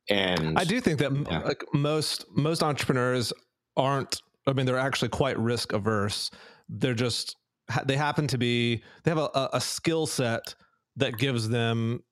[0.08, 1.38] And I do think that yeah.
[1.40, 3.32] like most most entrepreneurs
[3.76, 4.20] aren't.
[4.50, 6.30] I mean, they're actually quite risk averse.
[6.68, 7.36] They're just
[7.84, 10.54] they happen to be they have a, a skill set
[10.96, 12.02] that gives them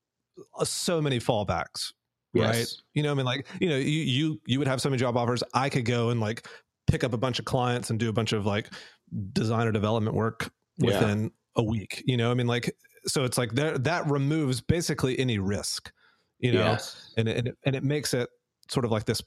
[0.57, 1.93] uh, so many fallbacks
[2.35, 2.67] right?
[2.95, 3.27] You know i mean?
[3.27, 5.43] Like you know you you you would have so many job offers.
[5.55, 6.47] I could go and like
[6.87, 8.73] pick up a bunch of clients and do a bunch of like
[9.33, 11.29] designer development work within yeah.
[11.57, 12.03] a week.
[12.07, 12.47] You know i mean?
[12.47, 12.75] Like
[13.07, 15.93] so it's like that that removes basically any risk
[16.39, 16.61] you know?
[16.61, 17.13] Yes.
[17.17, 18.29] and, it, and it makes it
[18.71, 19.21] sort of like this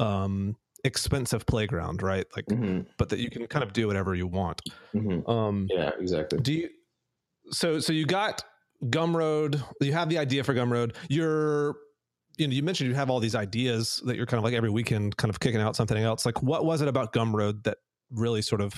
[0.00, 2.26] um expensive playground right?
[2.36, 2.82] Like mm-hmm.
[2.96, 4.62] but that you can kind of do whatever you want.
[4.94, 5.28] Mm-hmm.
[5.28, 6.38] um yeah exactly.
[6.40, 6.68] do you
[7.50, 8.42] so so you got
[8.84, 10.94] gumroad you have the idea for gumroad.
[11.08, 11.76] You're
[12.36, 14.70] you know you mentioned you have all these ideas that you're kind of like every
[14.70, 16.24] weekend kind of kicking out something else.
[16.24, 17.78] Like what was it about gumroad that
[18.10, 18.72] really sort of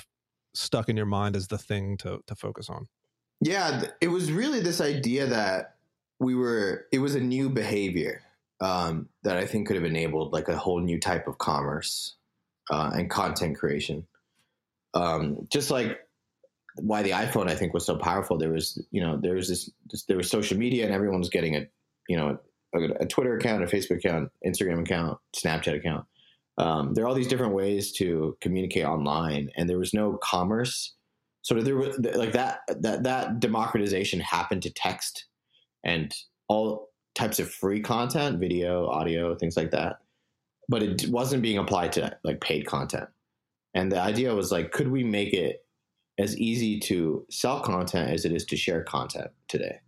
[0.54, 2.88] stuck in your mind as the thing to to focus on?
[3.40, 5.76] Yeah, it was really this idea that
[6.18, 8.20] we were, it was a new behavior
[8.60, 12.16] um, that I think could have enabled like a whole new type of commerce
[12.70, 14.06] uh, and content creation.
[14.94, 15.98] Um, just like
[16.76, 18.38] why the iPhone I think was so powerful.
[18.38, 21.30] There was, you know, there was this, this there was social media and everyone was
[21.30, 21.66] getting a,
[22.08, 22.38] you know,
[22.74, 26.06] a, a, Twitter account, a Facebook account, Instagram account, Snapchat account.
[26.58, 30.94] Um, there are all these different ways to communicate online, and there was no commerce
[31.50, 35.26] of there was like that that that democratization happened to text
[35.84, 36.14] and
[36.48, 40.00] all types of free content, video, audio, things like that.
[40.68, 43.08] But it wasn't being applied to like paid content.
[43.74, 45.64] And the idea was like, could we make it
[46.18, 49.80] as easy to sell content as it is to share content today?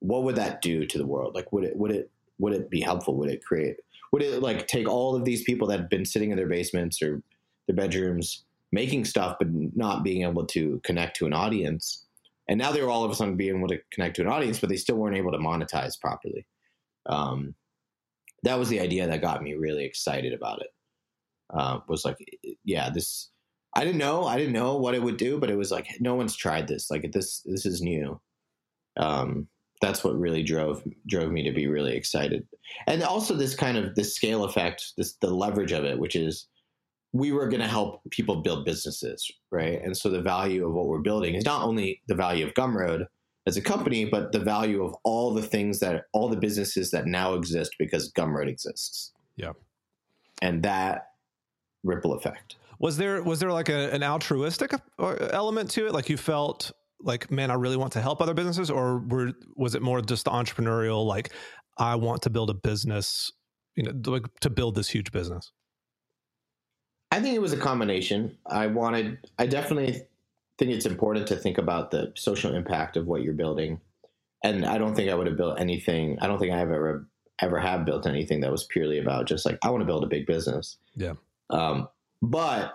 [0.00, 1.34] What would that do to the world?
[1.34, 3.16] Like, would it would it would it be helpful?
[3.16, 3.76] Would it create?
[4.12, 7.02] Would it like take all of these people that have been sitting in their basements
[7.02, 7.22] or
[7.66, 12.04] their bedrooms making stuff but not being able to connect to an audience.
[12.48, 14.68] And now they're all of a sudden being able to connect to an audience, but
[14.68, 16.46] they still weren't able to monetize properly.
[17.06, 17.54] Um,
[18.42, 20.68] that was the idea that got me really excited about it.
[21.50, 22.18] Uh, was like,
[22.64, 23.30] yeah, this.
[23.74, 24.24] I didn't know.
[24.24, 26.90] I didn't know what it would do, but it was like no one's tried this.
[26.90, 28.20] Like this, this is new.
[28.96, 29.48] Um,
[29.80, 32.46] that's what really drove drove me to be really excited,
[32.86, 36.48] and also this kind of this scale effect, this the leverage of it, which is
[37.12, 39.80] we were going to help people build businesses, right?
[39.82, 43.06] And so the value of what we're building is not only the value of Gumroad
[43.48, 47.06] as a company, but the value of all the things that all the businesses that
[47.06, 49.12] now exist because Gumroad exists.
[49.36, 49.52] Yeah.
[50.42, 51.08] And that
[51.82, 52.56] ripple effect.
[52.78, 55.92] Was there was there like a, an altruistic element to it?
[55.92, 59.74] Like you felt like, man, I really want to help other businesses, or were was
[59.74, 61.04] it more just the entrepreneurial?
[61.06, 61.32] Like,
[61.78, 63.32] I want to build a business,
[63.74, 65.50] you know, like to build this huge business.
[67.10, 68.36] I think it was a combination.
[68.46, 70.02] I wanted, I definitely
[70.58, 73.80] think it's important to think about the social impact of what you're building.
[74.44, 76.18] And I don't think I would have built anything.
[76.20, 77.06] I don't think I have ever
[77.40, 80.08] ever have built anything that was purely about just like I want to build a
[80.08, 80.76] big business.
[80.96, 81.14] Yeah.
[81.50, 81.88] Um,
[82.20, 82.74] but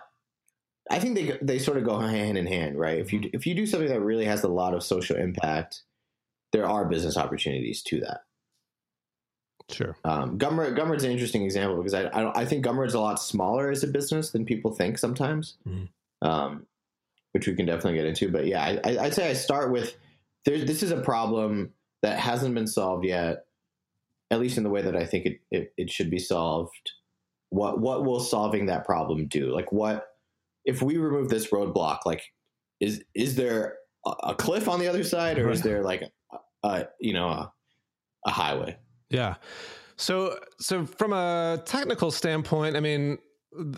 [0.90, 2.98] I think they they sort of go hand in hand, right?
[3.00, 5.82] If you if you do something that really has a lot of social impact,
[6.52, 8.22] there are business opportunities to that.
[9.72, 9.96] Sure.
[10.04, 13.70] Um, Gumroad Gumroad's an interesting example because I I, I think Gumroad's a lot smaller
[13.72, 15.88] as a business than people think sometimes, Mhm.
[16.22, 16.66] um,
[17.34, 18.32] which we can definitely get into.
[18.32, 19.96] But yeah, I, I, I'd say I start with
[20.46, 23.46] there, this is a problem that hasn't been solved yet,
[24.32, 26.92] at least in the way that I think it, it, it should be solved.
[27.50, 29.54] What what will solving that problem do?
[29.54, 30.08] Like what
[30.66, 32.00] if we remove this roadblock?
[32.06, 32.24] Like
[32.80, 36.38] is is there a, a cliff on the other side, or is there like a,
[36.68, 37.52] a you know a,
[38.26, 38.78] a highway?
[39.10, 39.36] Yeah.
[39.96, 43.20] So so from a technical standpoint, I mean,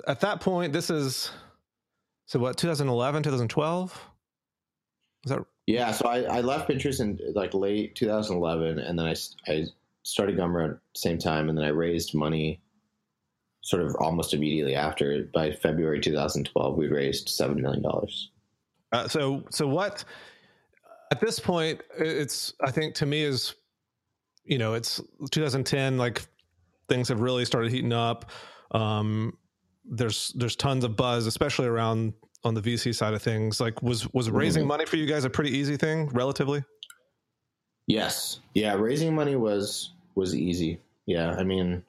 [0.07, 1.31] at that point, this is
[2.25, 4.09] so what 2011, 2012.
[5.25, 9.15] Is that Yeah, so I, I left Pinterest in like late 2011, and then I
[9.47, 9.65] I
[10.03, 12.61] started Gumroad at the same time, and then I raised money
[13.61, 15.27] sort of almost immediately after.
[15.33, 17.83] By February 2012, we'd raised $7 million.
[18.91, 20.05] Uh, so so what
[21.11, 23.55] at this point it's i think to me is
[24.43, 26.21] you know it's 2010 like
[26.87, 28.31] things have really started heating up
[28.71, 29.35] um
[29.89, 34.11] there's there's tons of buzz especially around on the vc side of things like was
[34.13, 34.67] was raising Mhm.
[34.67, 36.63] money for you guys a pretty easy thing relatively
[37.87, 38.39] Yes.
[38.55, 40.79] Yeah, raising money was was easy.
[41.05, 41.83] Yeah, I mean,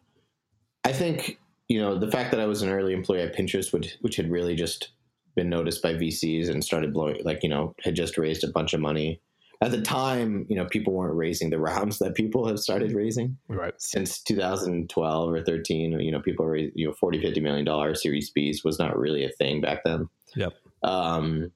[0.85, 3.97] I think you know the fact that I was an early employee at Pinterest, which
[4.03, 4.91] which had really just
[5.35, 8.75] been noticed by VCs and started blowing, like you know, had just raised a bunch
[8.75, 9.21] of money.
[9.63, 13.39] At the time, you know, people weren't raising the rounds that people have started raising
[13.49, 15.99] right since 2012 or 13.
[16.01, 19.25] You know, people raised you know 40, 50 million dollar Series Bs was not really
[19.25, 20.09] a thing back then.
[20.35, 20.53] Yep.
[20.83, 21.53] Um,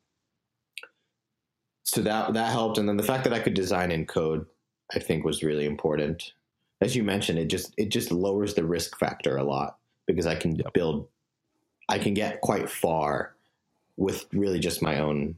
[1.84, 4.46] so that that helped, and then the fact that I could design in code,
[4.94, 6.32] I think, was really important.
[6.80, 10.36] As you mentioned, it just it just lowers the risk factor a lot because I
[10.36, 10.72] can Yep.
[10.72, 11.08] build,
[11.88, 13.34] I can get quite far
[13.96, 15.36] with really just my own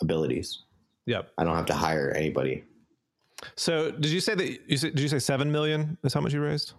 [0.00, 0.62] abilities.
[1.06, 2.64] Yep I don't have to hire anybody.
[3.56, 6.32] so did you say that you said, did you say 7 million is how much
[6.32, 6.72] you raised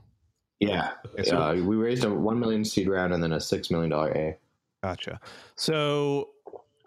[0.60, 3.72] Yeah, Okay, so- uh, we raised a one million seed round and then a six
[3.72, 4.38] million dollar A.
[4.84, 5.20] gotcha
[5.56, 6.30] so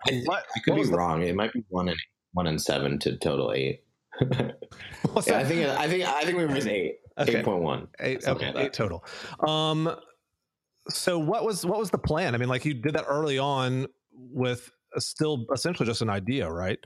[0.08, 1.22] I, what, I could be was the- wrong.
[1.22, 1.98] It might be one and
[2.34, 3.82] one and seven to total eight.
[5.26, 6.98] Yeah, I think I think I think we raised eight.
[7.18, 7.38] Okay.
[7.38, 7.88] Eight point one.
[8.00, 9.04] eight okay like eight total
[9.46, 9.94] um
[10.88, 13.86] so what was what was the plan i mean like you did that early on
[14.12, 16.78] with still essentially just an idea right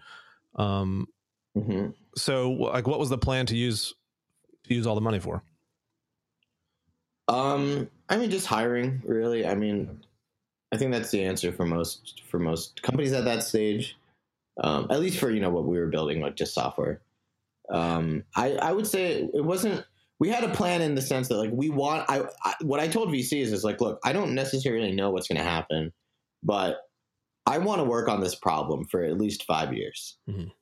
[0.58, 1.06] um
[1.54, 3.94] hmm so like what was the plan to use
[4.64, 5.42] to use all the money for
[7.28, 9.02] Um, I mean, just hiring.
[9.04, 10.00] Really, I mean,
[10.72, 13.96] I think that's the answer for most for most companies at that stage.
[14.62, 17.00] Um, at least for you know what we were building, like just software.
[17.70, 19.84] Um, I I would say it wasn't.
[20.18, 22.06] We had a plan in the sense that like we want.
[22.08, 25.38] I, I what I told VCs is like, look, I don't necessarily know what's going
[25.38, 25.92] to happen,
[26.42, 26.87] but
[27.48, 30.16] I want to work on this problem for at least five years.
[30.28, 30.52] Mhm.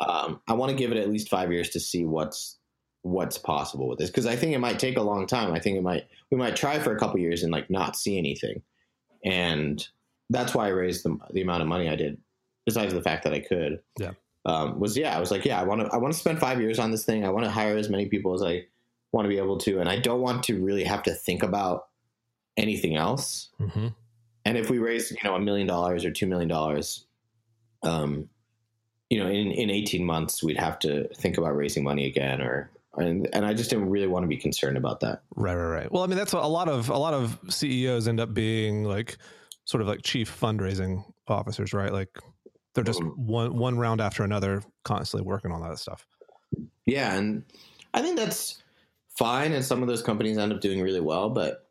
[0.00, 2.58] Um, I want to give it at least five years to see what's
[3.02, 5.52] what's possible with this because I think it might take a long time.
[5.52, 8.16] I think it might we might try for a couple years and like not see
[8.18, 8.62] anything,
[9.24, 9.86] and
[10.30, 12.18] that's why I raised the the amount of money I did.
[12.64, 14.12] Besides the fact that I could, Yeah.
[14.46, 16.60] um, was yeah, I was like, yeah, I want to I want to spend five
[16.60, 17.24] years on this thing.
[17.24, 18.64] I want to hire as many people as I
[19.12, 21.88] want to be able to, and I don't want to really have to think about
[22.56, 23.50] anything else.
[23.60, 23.88] mm-hmm.
[24.44, 27.06] And if we raise, you know, a million dollars or two million dollars,
[27.82, 28.28] um,
[29.10, 32.70] you know, in, in 18 months, we'd have to think about raising money again or,
[32.96, 35.22] and, and I just didn't really want to be concerned about that.
[35.34, 38.06] right right right well i mean that's what a lot of a lot of ceos
[38.06, 39.16] end up being like
[39.64, 42.08] sort of like chief fundraising officers right like
[42.72, 43.16] they're just Mhm.
[43.16, 46.06] one one round after another constantly working on that stuff
[46.86, 47.14] Yeah.
[47.16, 47.42] And
[47.94, 48.62] I think that's
[49.18, 49.52] fine.
[49.52, 51.68] And some of those companies end up doing really well, but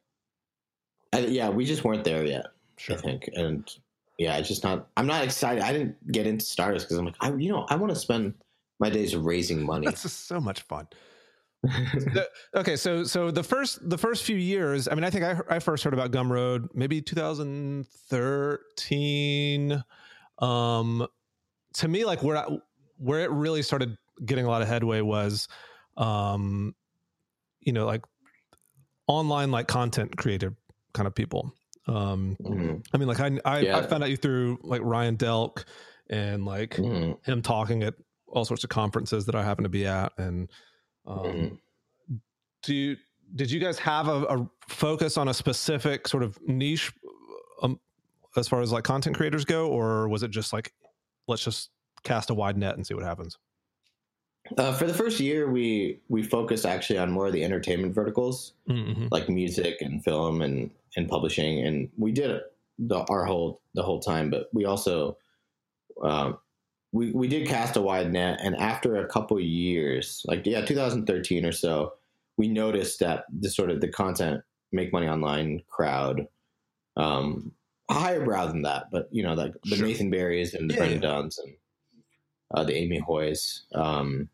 [1.14, 3.30] I, yeah, we just weren't there yet, sure I think.
[3.36, 3.70] And
[4.18, 5.64] yeah, it's just not, I'm not excited.
[5.64, 8.34] I didn't get into startups because I'm like, I, you know, I want to spend
[8.80, 9.86] my days raising money.
[9.86, 10.88] that's just so much fun
[11.64, 15.40] The- okay so so the first the first few years i mean i think i,
[15.50, 19.82] I first heard about gumroad maybe 2013
[20.40, 21.08] um
[21.76, 22.48] to me like where I,
[22.98, 25.48] where it really started getting a lot of headway was,
[25.98, 26.76] um,
[27.62, 28.04] you know, like
[29.08, 30.56] online like content creator
[30.94, 31.54] kind of people.
[31.88, 32.78] Um, mm-hmm.
[32.94, 33.78] I mean, like I I, yeah.
[33.78, 35.66] I, found out you through like Ryan Delk
[36.10, 37.30] and like mm-hmm.
[37.30, 37.96] him talking at
[38.28, 40.12] all sorts of conferences that I happen to be at.
[40.18, 40.50] And
[41.06, 42.16] um, mm-hmm.
[42.64, 42.96] do you
[43.36, 46.92] did you guys have a, a, focus on a specific sort of niche
[47.62, 47.80] um,
[48.36, 50.74] as far as like content creators go, or was it just like
[51.28, 51.70] let's just
[52.04, 53.38] cast a wide net and see what happens?
[54.58, 58.54] Uh, for the first year, we we focused actually on more of the entertainment verticals,
[58.70, 59.08] mm-hmm.
[59.12, 62.44] like music and film and and publishing, and we did it
[62.80, 64.30] the, our whole the whole time.
[64.30, 65.18] But we also
[66.04, 66.38] um,
[66.92, 71.46] we we did cast a wide net, and after a couple years, like yeah, 2013
[71.46, 71.94] or so,
[72.38, 76.28] we noticed that the sort of the content make money online crowd,
[76.98, 77.52] um,
[77.90, 79.88] higher brow than that, but you know, like the sure.
[79.88, 81.10] Nathan Barrys and the yeah, Brennan yeah.
[81.10, 81.56] Dunns and
[82.54, 84.30] uh, the Amy Hoys, um,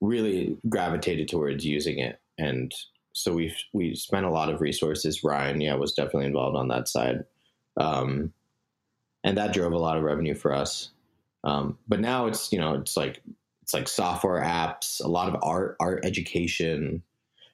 [0.00, 2.72] really gravitated towards using it, and
[3.12, 5.24] so we we spent a lot of resources.
[5.24, 7.24] Ryan, yeah, was definitely involved on that side,
[7.76, 8.32] um,
[9.24, 10.90] and that drove a lot of revenue for us.
[11.44, 13.22] Um, but now it's you know it's like
[13.62, 17.02] it's like software apps, a lot of art, art education.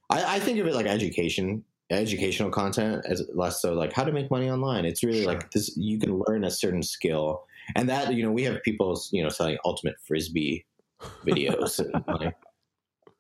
[0.09, 4.13] I, I think of it like education, educational content as less so like how to
[4.13, 4.85] make money online.
[4.85, 5.33] It's really sure.
[5.33, 5.77] like this.
[5.77, 9.29] You can learn a certain skill, and that you know we have people you know
[9.29, 10.65] selling ultimate frisbee
[11.25, 12.37] videos and like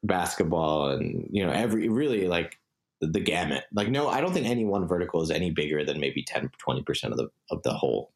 [0.03, 2.59] basketball and you know every really like
[3.01, 3.65] the, gamut.
[3.73, 6.83] Like no, I don't think any one vertical is any bigger than maybe 10 20
[6.83, 8.13] percent of the of the whole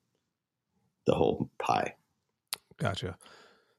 [1.07, 1.94] the whole pie.
[2.79, 3.16] Gotcha.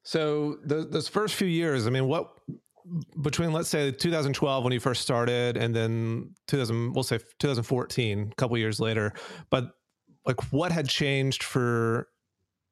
[0.04, 2.34] So the, those first few years, I mean, what
[3.22, 8.36] between let's say 2012 when you first started, and then 2000, we'll say 2014, a
[8.36, 9.14] couple years later,
[9.50, 9.76] but
[10.26, 12.08] like what had changed for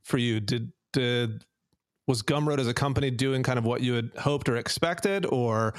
[0.03, 0.39] for you?
[0.39, 1.45] Did did
[2.09, 5.73] was Gumroad as a company doing kind of what you had hoped or expected, or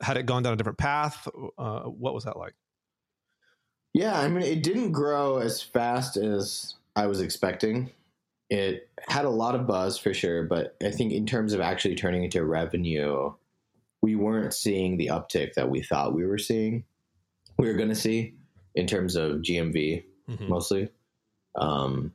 [0.00, 1.28] had it gone down a different path?
[1.56, 2.54] Uh, what was that like?
[3.92, 7.92] Yeah, I mean, it didn't grow as fast as I was expecting
[8.50, 11.94] it had a lot of buzz for sure, but I think in terms of actually
[11.94, 13.32] turning into revenue,
[14.02, 16.84] we weren't seeing the uptick that we thought we were seeing.
[17.58, 18.34] We were going to see
[18.74, 20.48] in terms of GMV mm-hmm.
[20.48, 20.88] mostly.
[21.56, 22.12] Um,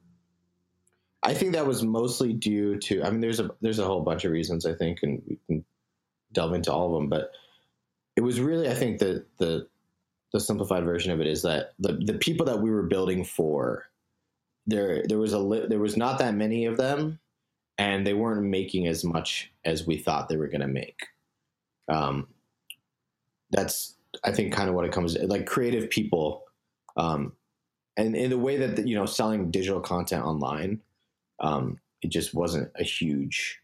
[1.21, 3.03] I think that was mostly due to.
[3.03, 5.65] I mean, there's a there's a whole bunch of reasons I think, and we can
[6.31, 7.09] delve into all of them.
[7.09, 7.31] But
[8.15, 9.67] it was really, I think, the the
[10.31, 13.89] the simplified version of it is that the the people that we were building for
[14.67, 17.19] there there was a li- there was not that many of them,
[17.77, 21.07] and they weren't making as much as we thought they were going to make.
[21.89, 22.27] Um,
[23.51, 26.43] that's I think kind of what it comes to, like creative people,
[26.95, 27.33] um,
[27.97, 30.81] and in the way that you know selling digital content online,
[31.41, 33.59] um, it just wasn't a huge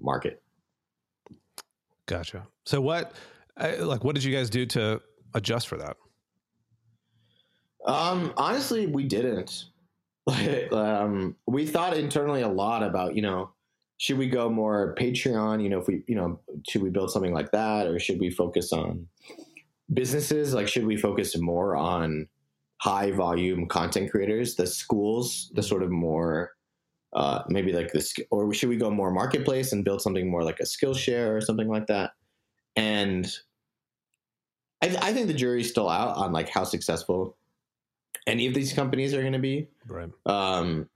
[0.00, 0.42] market.
[2.06, 2.46] Gotcha.
[2.66, 3.14] So what,
[3.56, 5.00] like, what did you guys do to
[5.34, 5.96] adjust for that?
[7.86, 9.64] Um, honestly, we didn't.
[10.72, 13.50] um, we thought internally a lot about, you know,
[13.98, 15.62] should we go more Patreon?
[15.62, 18.30] You know, if we, you know, should we build something like that, or should we
[18.30, 19.06] focus on
[19.92, 20.54] businesses?
[20.54, 22.28] Like, should we focus more on
[22.82, 26.50] high volume content creators, the schools, the sort of more,
[27.12, 30.58] uh, maybe like this, or should we go more marketplace and build something more like
[30.58, 32.10] a Skillshare or something like that?
[32.74, 33.32] And
[34.82, 37.36] I, I think the jury's still out on like how successful
[38.26, 39.68] any of these companies are going to be.
[39.86, 40.10] Right.
[40.26, 40.88] Um,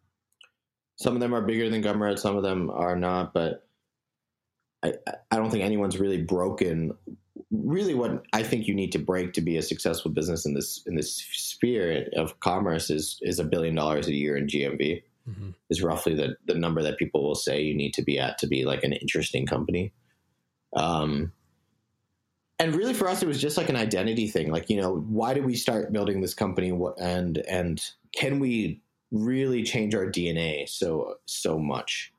[0.97, 3.65] some of them are bigger than Gumroad, some of them are not, but
[4.83, 4.95] I,
[5.31, 6.95] I don't think anyone's really broken.
[7.51, 10.83] Really, what I think you need to break to be a successful business in this
[10.87, 15.03] in this sphere of commerce is is a billion dollars a year in GMV.
[15.29, 15.51] Mm-hmm.
[15.71, 18.47] Is roughly the the number that people will say you need to be at to
[18.47, 19.93] be like an interesting company.
[20.75, 21.33] Um,
[22.59, 25.35] and really for us it was just like an identity thing like you know why
[25.35, 31.17] did we start building this company and and can we really change our dna so
[31.27, 32.13] so much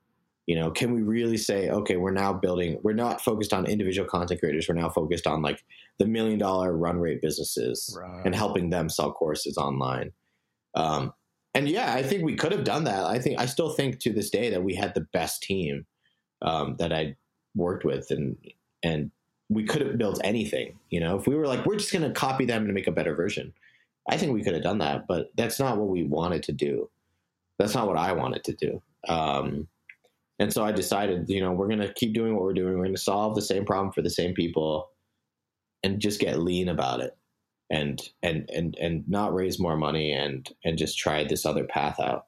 [0.48, 4.08] you know can we really say okay we're now building we're not focused on individual
[4.08, 5.62] content creators we're now focused on like
[5.98, 8.22] the million dollar run rate businesses right.
[8.24, 10.10] and helping them sell courses online
[10.74, 11.12] um,
[11.54, 14.12] and yeah i think we could have done that i think i still think to
[14.12, 15.86] this day that we had the best team
[16.42, 17.14] um, that i
[17.54, 18.36] worked with and
[18.82, 19.10] and
[19.48, 20.78] we could have built anything.
[20.90, 22.92] You know, if we were like, we're just going to copy them and make a
[22.92, 23.52] better version,
[24.08, 25.06] I think we could have done that.
[25.06, 26.90] But that's not what we wanted to do.
[27.58, 28.82] That's not what I wanted to do.
[29.08, 29.68] Um,
[30.38, 32.74] and so I decided, you know, we're going to keep doing what we're doing.
[32.74, 34.90] We're going to solve the same problem for the same people,
[35.82, 37.16] and just get lean about it,
[37.70, 41.98] and and and and not raise more money, and and just try this other path
[41.98, 42.26] out.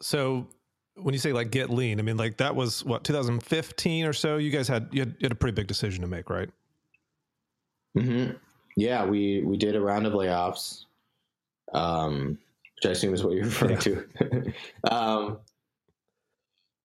[0.00, 0.46] So
[0.96, 4.36] when you say like get lean, I mean like that was what 2015 or so.
[4.36, 6.50] You guys had you had, you had a pretty big decision to make, right?
[7.96, 8.36] Mm-hmm.
[8.76, 10.84] Yeah, we we did a round of layoffs,
[11.72, 12.38] um,
[12.76, 13.78] which I assume is what you're referring yeah.
[13.78, 14.52] to.
[14.90, 15.38] um,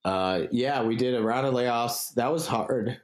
[0.05, 2.13] uh, yeah, we did a round of layoffs.
[2.15, 2.99] That was hard.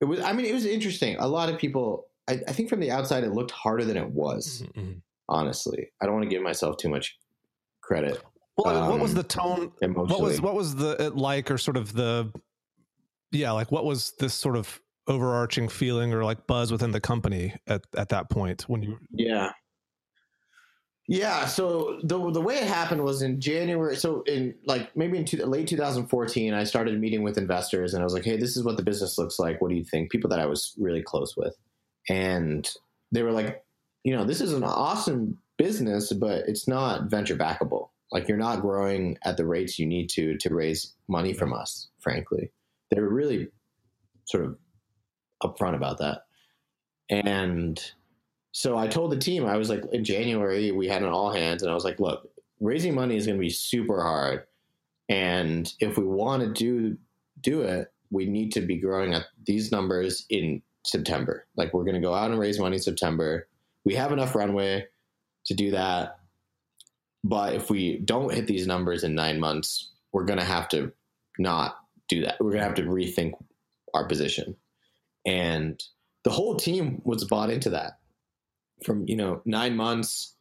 [0.00, 0.20] It was.
[0.20, 1.16] I mean, it was interesting.
[1.18, 2.06] A lot of people.
[2.28, 4.62] I, I think from the outside, it looked harder than it was.
[4.62, 4.80] Mm-hmm.
[4.80, 4.98] mm-hmm.
[5.28, 7.16] Honestly, I don't want to give myself too much
[7.82, 8.20] credit.
[8.56, 9.70] Well, um, what was the tone?
[9.78, 12.32] What was what was the like, or sort of the
[13.30, 17.54] yeah, like what was this sort of overarching feeling or like buzz within the company
[17.68, 18.98] at at that point when you?
[19.12, 19.52] Yeah,
[21.10, 21.46] yeah.
[21.46, 23.96] So the the way it happened was in January.
[23.96, 28.04] So in like maybe in two, late 2014, I started meeting with investors, and I
[28.04, 29.60] was like, "Hey, this is what the business looks like.
[29.60, 31.56] What do you think?" People that I was really close with,
[32.08, 32.70] and
[33.10, 33.64] they were like,
[34.04, 38.60] "You know, this is an awesome business, but it's not venture backable." Like you're not
[38.60, 41.88] growing at the rates you need to to raise money from us.
[41.98, 42.52] Frankly,
[42.92, 43.48] they were really
[44.26, 44.58] sort of
[45.42, 46.22] upfront about that.
[47.08, 47.82] And
[48.52, 51.62] so I told the team, I was like, in January we had an all hands,
[51.62, 52.28] and I was like, look,
[52.60, 54.44] raising money is going to be super hard,
[55.08, 56.96] and if we want to do
[57.40, 61.46] do it, we need to be growing at these numbers in September.
[61.56, 63.48] Like we're going to go out and raise money in September.
[63.84, 64.86] We have enough runway
[65.46, 66.18] to do that.
[67.22, 70.92] But if we don't hit these numbers in nine months, we're going to have to
[71.38, 71.76] not
[72.08, 72.36] do that.
[72.40, 73.32] We're going to have to rethink
[73.94, 74.56] our position.
[75.26, 75.82] And
[76.24, 77.99] the whole team was bought into that
[78.84, 80.34] from, you know, nine months,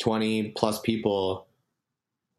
[0.00, 1.46] 20 plus people,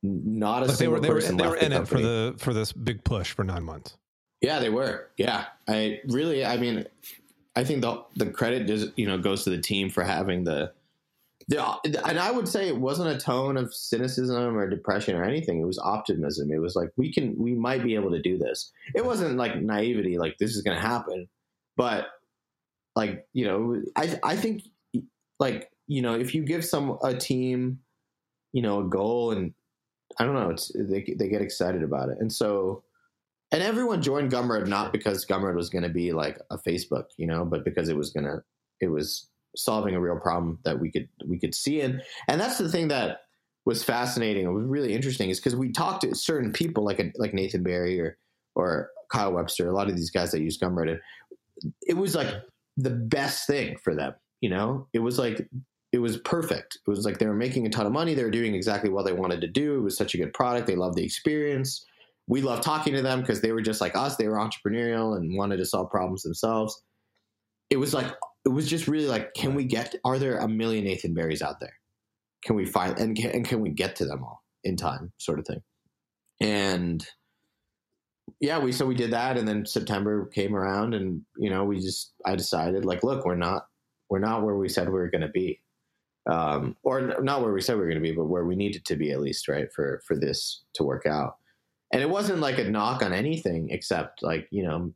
[0.03, 1.99] not a like single they were, they person were, they were in the it for
[1.99, 3.97] the, for this big push for nine months.
[4.41, 5.09] Yeah, they were.
[5.17, 5.45] Yeah.
[5.67, 6.85] I really, I mean,
[7.55, 10.71] I think the, the credit just, you know, goes to the team for having the,
[11.47, 15.59] yeah, and I would say it wasn't a tone of cynicism or depression or anything.
[15.59, 16.51] It was optimism.
[16.51, 18.71] It was like we can, we might be able to do this.
[18.93, 21.27] It wasn't like naivety, like this is going to happen,
[21.75, 22.09] but
[22.95, 24.63] like you know, I I think
[25.39, 27.79] like you know, if you give some a team,
[28.53, 29.53] you know, a goal and
[30.19, 32.83] I don't know, it's they they get excited about it, and so
[33.51, 37.25] and everyone joined Gumroad not because Gumroad was going to be like a Facebook, you
[37.25, 38.43] know, but because it was gonna
[38.81, 42.59] it was solving a real problem that we could we could see and and that's
[42.59, 43.21] the thing that
[43.65, 47.11] was fascinating and was really interesting is because we talked to certain people like a,
[47.15, 48.17] like Nathan Barry or
[48.55, 50.99] or Kyle Webster, a lot of these guys that use Gumroad,
[51.81, 52.33] it was like
[52.77, 54.13] the best thing for them.
[54.41, 55.47] You know, it was like
[55.91, 56.77] it was perfect.
[56.85, 58.13] It was like they were making a ton of money.
[58.13, 59.77] They were doing exactly what they wanted to do.
[59.77, 60.67] It was such a good product.
[60.67, 61.85] They loved the experience.
[62.27, 64.15] We loved talking to them because they were just like us.
[64.15, 66.79] They were entrepreneurial and wanted to solve problems themselves.
[67.71, 68.13] It was like
[68.45, 69.95] it was just really like, can we get?
[70.05, 71.73] Are there a million Nathan Barrys out there?
[72.43, 75.39] Can we find and can, and can we get to them all in time, sort
[75.39, 75.61] of thing?
[76.39, 77.05] And
[78.39, 81.79] yeah, we so we did that, and then September came around, and you know, we
[81.79, 83.63] just I decided like, look, we're not
[84.09, 85.61] we're not where we said we were going to be,
[86.29, 88.85] um, or not where we said we were going to be, but where we needed
[88.85, 91.37] to be at least, right, for for this to work out.
[91.91, 94.93] And it wasn't like a knock on anything, except like you know,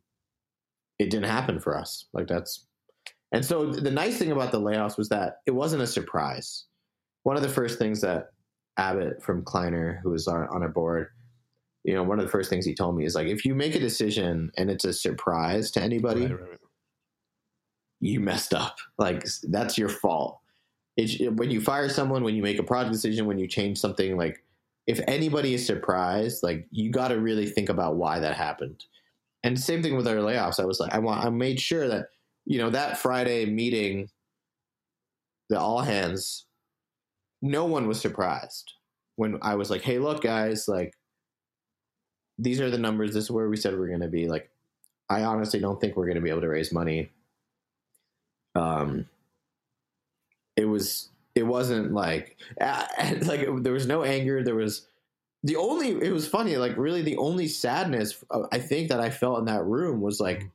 [0.98, 2.06] it didn't happen for us.
[2.12, 2.66] Like that's
[3.34, 6.66] and so the nice thing about the layoffs was that it wasn't a surprise.
[7.24, 8.28] One of the first things that
[8.78, 11.08] Abbott from Kleiner, who was on, our board,
[11.82, 13.74] you know, one of the first things he told me is like, if you make
[13.74, 16.58] a decision and it's a surprise to anybody, right, right.
[18.04, 18.76] You messed up.
[18.98, 20.40] Like that's your fault.
[20.96, 24.44] When you fire someone, when you make a product decision, when you change something, like
[24.86, 28.84] if anybody is surprised, like you got to really think about why that happened.
[29.42, 30.60] And same thing with our layoffs.
[30.60, 32.08] I was like, I want, I made sure that
[32.46, 34.10] you know, that Friday meeting,
[35.48, 36.46] the all hands,
[37.40, 38.74] no one was surprised
[39.16, 40.92] when I was like, hey, look, guys, like,
[42.38, 43.14] these are the numbers.
[43.14, 44.28] This is where we said we are going to be.
[44.28, 44.50] Like,
[45.08, 47.10] I honestly don't think we're going to be able to raise money.
[48.54, 49.06] Um,
[50.56, 54.42] it was, it wasn't like, like, there was no anger.
[54.42, 54.86] There was,
[55.42, 59.10] the only, it was funny, like, really, the only sadness uh, I think that I
[59.10, 60.48] felt in that room was like,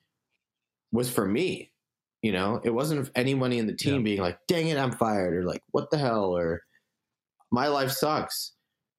[0.92, 1.72] was for me
[2.22, 4.02] you know, it wasn't anybody in the team yeah.
[4.02, 6.64] being like, "Dang it, I'm fired," or like, "What the hell," or
[7.52, 8.54] "My life sucks."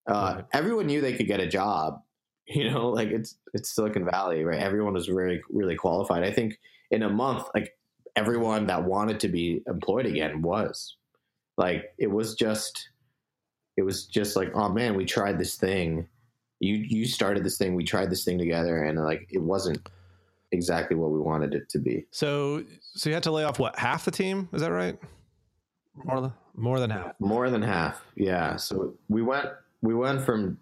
[0.09, 0.45] Uh, right.
[0.55, 2.01] Everyone knew they could get a job.
[2.53, 4.59] You know, like it's it's Silicon Valley, right?
[4.59, 6.25] Everyone was very really qualified.
[6.25, 6.59] I think
[6.91, 7.79] in a month, like
[8.17, 10.97] everyone that wanted to be employed again was.
[11.57, 12.89] Like it was just,
[13.77, 16.09] it was just like, oh man, we tried this thing.
[16.61, 17.75] You you started this thing.
[17.75, 19.89] We tried this thing together, and like it wasn't
[20.53, 22.07] exactly what we wanted it to be.
[22.11, 24.49] So, so you had to lay off what half the team?
[24.53, 24.99] Is that right?
[26.05, 27.19] More than more than half.
[27.19, 28.03] More than half.
[28.15, 28.57] Yeah.
[28.57, 29.49] So we went
[29.83, 30.59] we went from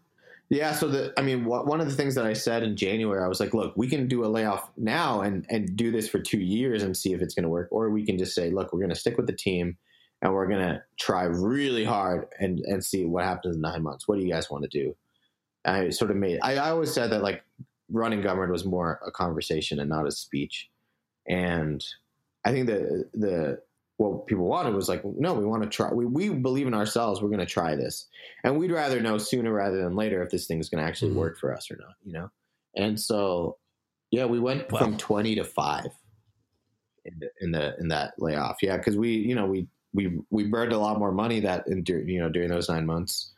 [0.50, 3.22] Yeah, so the I mean, wh- one of the things that I said in January,
[3.22, 6.18] I was like, look, we can do a layoff now and and do this for
[6.18, 8.72] two years and see if it's going to work, or we can just say, look,
[8.72, 9.76] we're going to stick with the team
[10.22, 14.08] and we're going to try really hard and and see what happens in nine months.
[14.08, 14.96] What do you guys want to do?
[15.64, 16.38] I sort of made.
[16.42, 17.42] I, I always said that like
[17.90, 20.70] running Gumroad was more a conversation and not a speech,
[21.28, 21.84] and
[22.44, 23.60] I think the the
[23.98, 25.92] what people wanted was like, no, we want to try.
[25.92, 27.20] We, we believe in ourselves.
[27.20, 28.06] We're going to try this,
[28.44, 31.16] and we'd rather know sooner rather than later if this thing's going to actually Mhm.
[31.16, 31.94] work for us or not.
[32.04, 32.30] You know,
[32.76, 33.58] and so
[34.10, 34.78] yeah, we went Wow.
[34.78, 35.90] from twenty to five
[37.04, 38.58] in the in, the, in that layoff.
[38.62, 41.84] Yeah, because we you know we we we burned a lot more money that in,
[41.86, 43.34] you know during those nine months,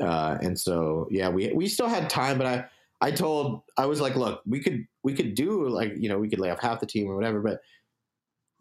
[0.00, 2.64] uh, and so yeah, we we still had time, but I.
[3.00, 6.28] I told I was like, look, we could we could do like you know we
[6.28, 7.60] could lay off half the team or whatever, but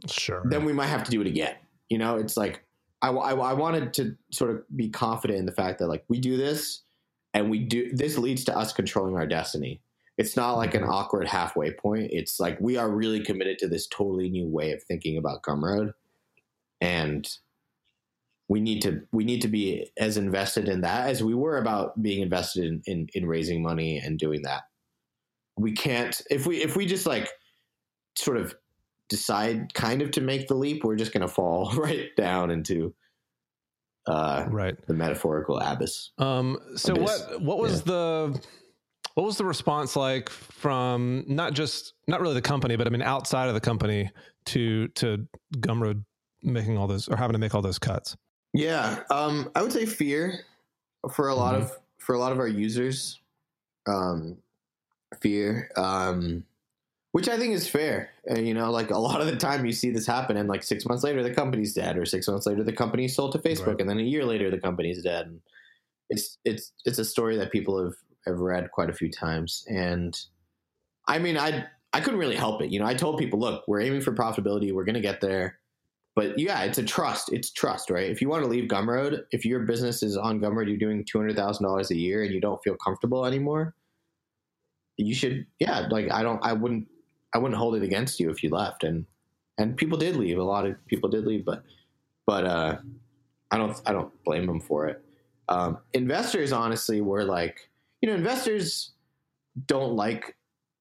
[0.06, 0.43] Sure.
[0.45, 1.56] then we might have to do it again.
[1.89, 2.64] You know, it's like
[3.02, 6.20] I, I, I wanted to sort of be confident in the fact that like we
[6.20, 6.84] do this
[7.34, 9.82] and we do this leads to us controlling our destiny.
[10.18, 10.91] It's not like an mm-hmm.
[10.91, 12.10] awkward halfway point.
[12.12, 15.93] It's like we are really committed to this totally new way of thinking about Gumroad,
[16.82, 17.28] and
[18.48, 22.02] we need to we need to be as invested in that as we were about
[22.02, 24.64] being invested in in, in raising money and doing that.
[25.58, 27.30] We can't if we if we just like
[28.16, 28.56] sort of
[29.10, 32.93] decide kind of to make the leap, we're just going to fall right down into
[34.05, 34.76] uh, right.
[34.88, 36.12] the metaphorical abyss.
[36.18, 37.26] Um, so Abyss.
[37.30, 38.39] what what was the
[39.16, 43.01] what was the response like from not just not really the company, but I mean
[43.01, 44.10] outside of the company
[44.45, 45.28] to to
[45.58, 46.03] Gumroad
[46.43, 48.16] making all those or having to make all those cuts?
[48.53, 50.39] Yeah, um, I would say fear
[51.12, 51.64] for a lot Mhm.
[51.64, 53.20] of for a lot of our users.
[53.88, 54.38] Um,
[55.22, 56.43] fear, um,
[57.18, 58.11] which I think is fair.
[58.28, 60.61] And, you know, like a lot of the time you see this happen, and like
[60.61, 63.65] six months later the company's dead, or six months later the company's sold to Facebook,
[63.65, 63.82] Right.
[63.82, 65.26] and then a year later the company's dead.
[65.26, 65.41] And
[66.11, 67.95] it's it's it's a story that people have
[68.28, 70.15] have read quite a few times, and
[71.07, 72.70] I mean, I I couldn't really help it.
[72.70, 75.57] You know, I told people, look, we're aiming for profitability, we're going to get there.
[76.15, 77.34] But yeah, it's a trust.
[77.34, 78.11] It's trust, right?
[78.11, 81.18] If you want to leave Gumroad, if your business is on Gumroad, you're doing two
[81.18, 83.74] hundred thousand dollars a year, and you don't feel comfortable anymore,
[84.97, 85.47] you should.
[85.59, 86.39] Yeah, like I don't.
[86.45, 86.88] I wouldn't.
[87.34, 88.84] I wouldn't hold it against you if you left.
[88.84, 89.05] And
[89.57, 90.38] and people did leave.
[90.38, 91.63] A lot of people did leave, but
[92.25, 92.78] but uh,
[93.51, 93.80] I don't.
[93.86, 95.03] I don't blame them for it.
[95.49, 97.69] Um, investors, honestly, were like,
[98.01, 98.91] you know, investors
[99.65, 100.36] don't like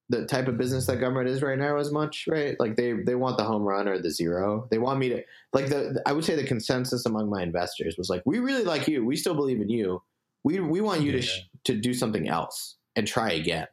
[0.09, 2.57] the type of business that Gumroad is right now as much, right?
[2.59, 4.67] Like they they want the home run or the zero.
[4.69, 5.23] They want me to
[5.53, 8.87] like the I would say the consensus among my investors was like, we really like
[8.87, 9.05] you.
[9.05, 10.01] We still believe in you.
[10.43, 13.67] We we want you to sh- to do something else and try again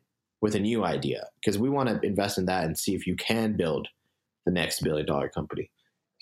[0.44, 3.16] with a new idea because we want to invest in that and see if you
[3.16, 3.88] can build
[4.44, 5.70] the next billion dollar company.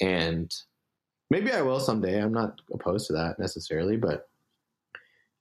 [0.00, 0.48] And
[1.28, 2.22] maybe I will someday.
[2.22, 4.28] I'm not opposed to that necessarily, but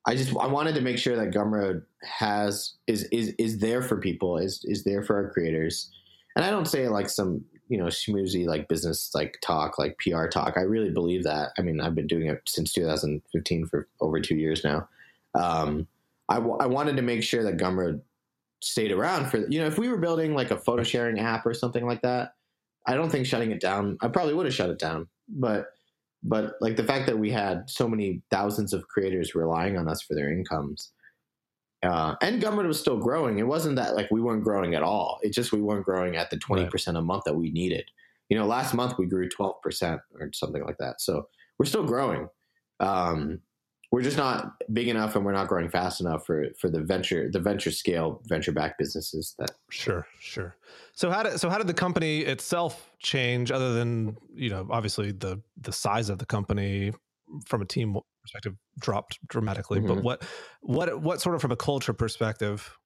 [0.08, 3.98] I just I wanted to make sure that Gumroad has is is is there for
[3.98, 5.92] people, is is there for our creators.
[6.36, 10.26] And I don't say like some, you know, schmoozy like business like talk, like PR
[10.26, 10.58] talk.
[10.58, 11.50] I really believe that.
[11.56, 14.90] I mean, I've been doing it since 2015 for over 2 years now.
[15.36, 15.88] Um
[16.30, 18.00] I, w- I wanted to make sure that Gumroad
[18.62, 21.54] stayed around for you know if we were building like a photo sharing app or
[21.54, 22.34] something like that
[22.88, 25.08] i don't think shutting it down i probably would have shut it down.
[25.28, 25.68] But
[26.24, 30.02] but like the fact that we had so many thousands of creators relying on us
[30.02, 30.92] for their incomes
[31.84, 35.20] uh, and Gumroad was still growing it wasn't that like we weren't growing at all
[35.24, 37.90] it just we weren't growing at the 20% a month that we needed.
[38.30, 42.28] You know last month we grew 12% or something like that so we're still growing.
[42.80, 43.40] Um,
[43.92, 47.30] we're just not big enough and we're not growing fast enough for for the venture
[47.32, 50.56] the venture scale venture backed businesses that Sure, sure.
[50.94, 55.12] So how did so how did the company itself change other than, you know, obviously
[55.12, 56.94] the the size of the company
[57.46, 60.04] from a team perspective dropped dramatically, but Mhm.
[60.04, 60.24] what
[60.62, 62.78] what what sort of from a culture perspective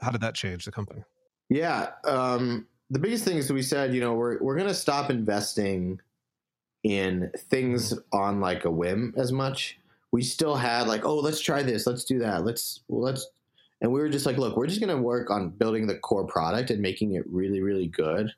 [0.00, 1.02] how did that change the company?
[1.50, 5.08] yeah um the biggest thing is we said you know we're we're going to stop
[5.10, 5.98] investing
[6.82, 9.77] in things on like a whim as much
[10.12, 11.86] we still had like oh let's try this.
[11.86, 12.44] Let's do that.
[12.44, 13.26] Let's well, let's
[13.80, 16.26] and we were just like look we're just going to work on building the core
[16.26, 18.32] product and making it really really good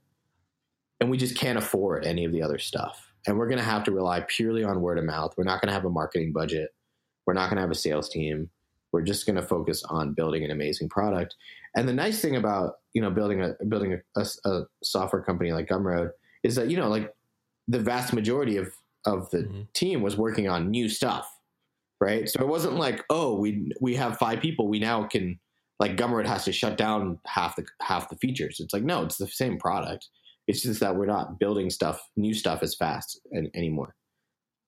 [1.00, 3.84] and we just can't afford any of the other stuff and we're going to have
[3.84, 5.34] to rely purely on word of mouth.
[5.36, 6.74] We're not going to have a marketing budget.
[7.26, 8.50] We're not going to have a sales team.
[8.92, 11.36] We're just going to focus on building an amazing product
[11.76, 15.52] and the nice thing about you know building a building a, a, a software company
[15.52, 16.10] like gumroad
[16.42, 17.14] is that you know like
[17.68, 18.74] the vast majority of
[19.06, 19.72] of the Mhm.
[19.72, 21.38] team was working on new stuff
[22.01, 25.38] right so it wasn't like oh we we have five people we now can
[25.78, 29.18] like gumroad has to shut down half the half the features it's like no it's
[29.18, 30.09] the same product
[30.46, 33.94] it's just that we're not building stuff new stuff as fast an, anymore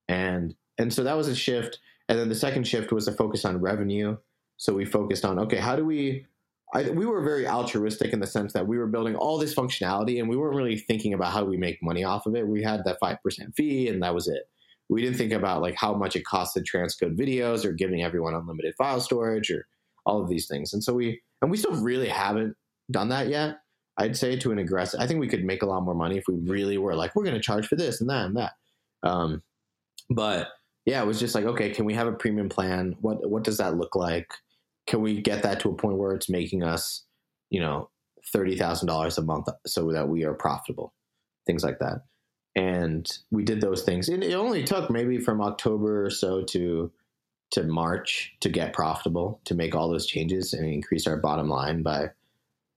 [0.09, 1.78] and and so that was a shift
[2.09, 4.16] and then the second shift was a focus on revenue
[4.59, 6.26] So we focused on okay, how do we?
[6.74, 10.18] I, we were very altruistic in the sense that we were building all this functionality
[10.20, 12.47] and we weren't really thinking about how we make money off of it.
[12.47, 14.45] We had that five percent fee and that was it.
[14.93, 18.34] We didn't think about like how much it cost to transcode videos or giving everyone
[18.34, 19.66] unlimited file storage or
[20.07, 20.72] all of these things.
[20.72, 22.57] And so we and we still really haven't
[22.90, 23.57] done that yet.
[23.99, 25.01] I'd say to an aggressive.
[25.01, 27.24] I think we could make a lot more money if we really were like we're
[27.24, 28.53] going to charge for this and that and that.
[29.03, 29.43] Um,
[30.11, 30.49] but
[30.86, 32.97] yeah, it was just like okay, can we have a premium plan?
[33.01, 34.32] What what does that look like?
[34.86, 37.05] Can we get that to a point where it's making us,
[37.51, 37.88] you know,
[38.32, 40.93] thirty thousand dollars a month so that we are profitable,
[41.47, 42.03] things like that.
[42.55, 44.09] And we did those things.
[44.09, 46.90] And it only took maybe from October or so to
[47.53, 51.82] to March to get profitable, to make all those changes and increase our bottom line
[51.82, 52.11] by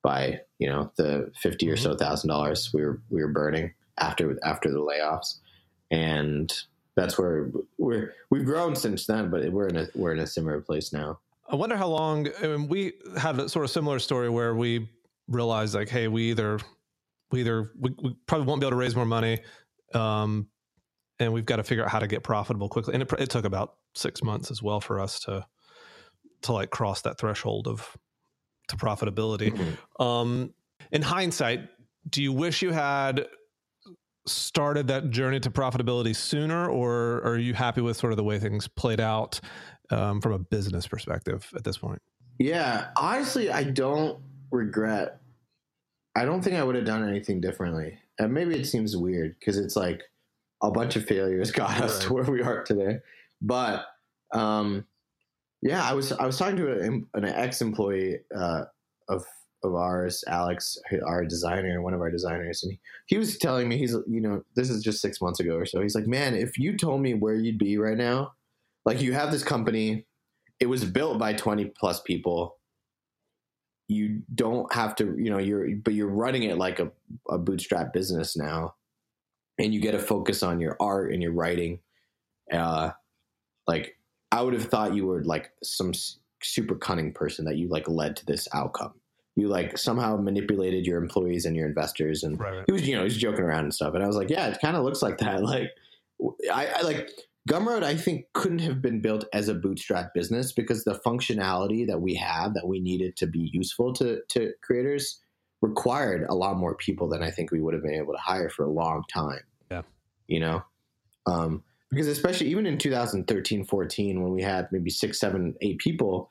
[0.04, 1.98] by you know the 50 or so mm-hmm.
[1.98, 5.40] thousand dollars we were we were burning after after the layoffs,
[5.92, 6.54] and
[6.96, 9.30] that's where we're we've grown since then.
[9.30, 11.20] But we're in a we're in a similar place now.
[11.50, 12.28] I wonder how long.
[12.42, 14.90] I mean, we had a sort of similar story where we
[15.28, 16.60] realized like, hey, we either
[17.32, 19.40] we either we, we probably won't be able to raise more money,
[19.96, 20.48] um,
[21.20, 22.94] and we've got to figure out how to get profitable quickly.
[22.94, 25.46] And it, it took about six months as well for us to
[26.42, 27.98] to like cross that threshold of
[28.68, 29.52] to profitability.
[29.52, 30.04] Mm-hmm.
[30.04, 30.54] Um,
[30.92, 31.62] in hindsight,
[32.10, 33.26] do you wish you had
[34.28, 38.40] started that journey to profitability sooner, or are you happy with sort of the way
[38.40, 39.40] things played out
[39.92, 42.02] um, from a business perspective at this point?
[42.38, 44.20] Yeah, honestly, I don't
[44.52, 45.22] regret.
[46.16, 47.98] I don't think I would have done anything differently.
[48.20, 50.04] And maybe it seems weird because it's like
[50.64, 53.00] a bunch of failures got us to where we are today.
[53.42, 53.86] But
[54.34, 54.86] um,
[55.62, 58.66] yeah, I was I was talking to an, an ex employee uh,
[59.10, 59.26] of
[59.64, 63.78] of ours, Alex, our designer, one of our designers, and he, he was telling me
[63.78, 65.82] he's you know this is just six months ago or so.
[65.82, 68.34] He's like, man, if you told me where you'd be right now,
[68.86, 70.06] like you have this company,
[70.60, 72.58] it was built by twenty plus people.
[73.88, 76.92] You don't have to, you know, you're but you're running it like a,
[77.30, 78.76] a bootstrap business now,
[79.60, 81.80] and you get to focus on your art and your writing.
[82.52, 82.92] Uh,
[83.68, 83.98] like
[84.32, 85.94] I would have thought you were like some
[86.42, 88.94] super cunning person that you like led to this outcome.
[89.36, 92.64] You like somehow manipulated your employees and your investors, and right, right.
[92.68, 93.94] he was you know he's joking around and stuff.
[93.94, 95.42] And I was like, yeah, it kind of looks like that.
[95.44, 95.72] Like
[96.52, 97.12] I, I like
[97.50, 97.84] Gumroad.
[97.84, 102.16] I think couldn't have been built as a bootstrap business because the functionality that we
[102.16, 105.22] have that we needed to be useful to to creators
[105.62, 108.50] required a lot more people than I think we would have been able to hire
[108.50, 109.42] for a long time.
[109.70, 109.84] Yeah,
[110.28, 110.64] you know.
[111.28, 116.30] Um, because especially even in 2013 14 when we had maybe six seven eight people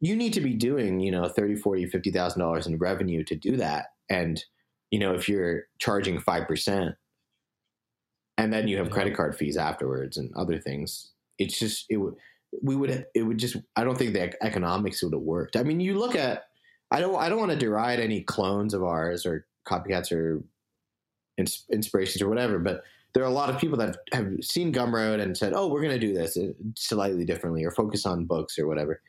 [0.00, 3.36] you need to be doing you know 30 40 50 thousand dollars in revenue to
[3.36, 4.44] do that and
[4.90, 6.94] you know if you're charging 5%
[8.38, 12.14] and then you have credit card fees afterwards and other things it's just it would
[12.62, 15.80] we would it would just i don't think the economics would have worked i mean
[15.80, 16.44] you look at
[16.90, 20.42] i don't i don't want to deride any clones of ours or copycats or
[21.38, 22.82] inspirations or whatever but
[23.14, 25.98] there are a lot of people that have seen Gumroad and said, "Oh, we're going
[25.98, 29.00] to do this uh, slightly differently, or focus on books or whatever."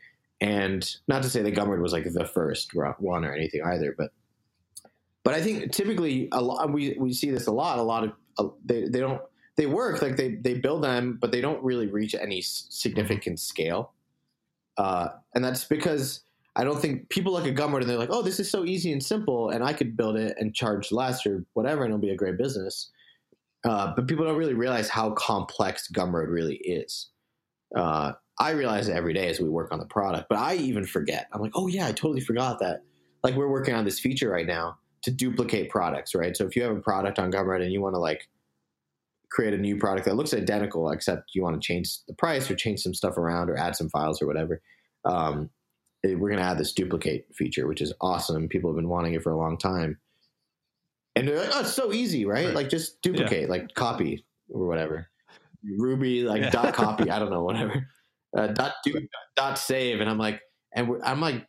[0.42, 4.12] And not to say that Gumroad was like the first one or anything either, but
[5.24, 7.80] but I think typically a lot we we see this a lot.
[7.80, 9.22] A lot of uh, they they don't
[9.56, 13.94] they work like they they build them, but they don't really reach any significant scale,
[14.78, 16.22] uh, and that's because.
[16.56, 18.92] I don't think people look at Gumroad and they're like, "Oh, this is so easy
[18.92, 22.12] and simple, and I could build it and charge less or whatever, and it'll be
[22.12, 22.92] a great business."
[23.64, 27.10] Uh, but people don't really realize how complex Gumroad really is.
[27.76, 30.86] Uh, I realize it every day as we work on the product, but I even
[30.86, 31.28] forget.
[31.32, 32.82] I'm like, oh yeah, I totally forgot that.
[33.24, 36.36] Like we're working on this feature right now to duplicate products, right?
[36.36, 38.28] So if you have a product on Gumroad and you want to like
[39.30, 42.56] create a new product that looks identical, except you want to change the price or
[42.56, 44.62] change some stuff around or add some files or whatever,
[45.06, 45.50] um,
[46.04, 48.50] we're going to add this duplicate feature, which is awesome.
[48.50, 49.98] People have been wanting it for a long time
[51.16, 52.48] and they're like, oh, it's so easy, right?
[52.48, 52.56] right.
[52.56, 53.48] Like just duplicate, yeah.
[53.48, 55.08] like copy or whatever.
[55.78, 56.50] Ruby like yeah.
[56.50, 57.88] dot copy, I don't know, whatever.
[58.36, 59.00] Uh, dot do
[59.36, 60.42] dot save, and I'm like,
[60.76, 61.48] and I'm like,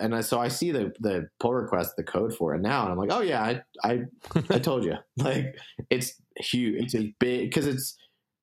[0.00, 2.92] and I, so I see the the pull request, the code for it now, and
[2.92, 4.00] I'm like, oh yeah, I I,
[4.50, 5.56] I told you, like
[5.90, 7.96] it's huge, it's a big because it's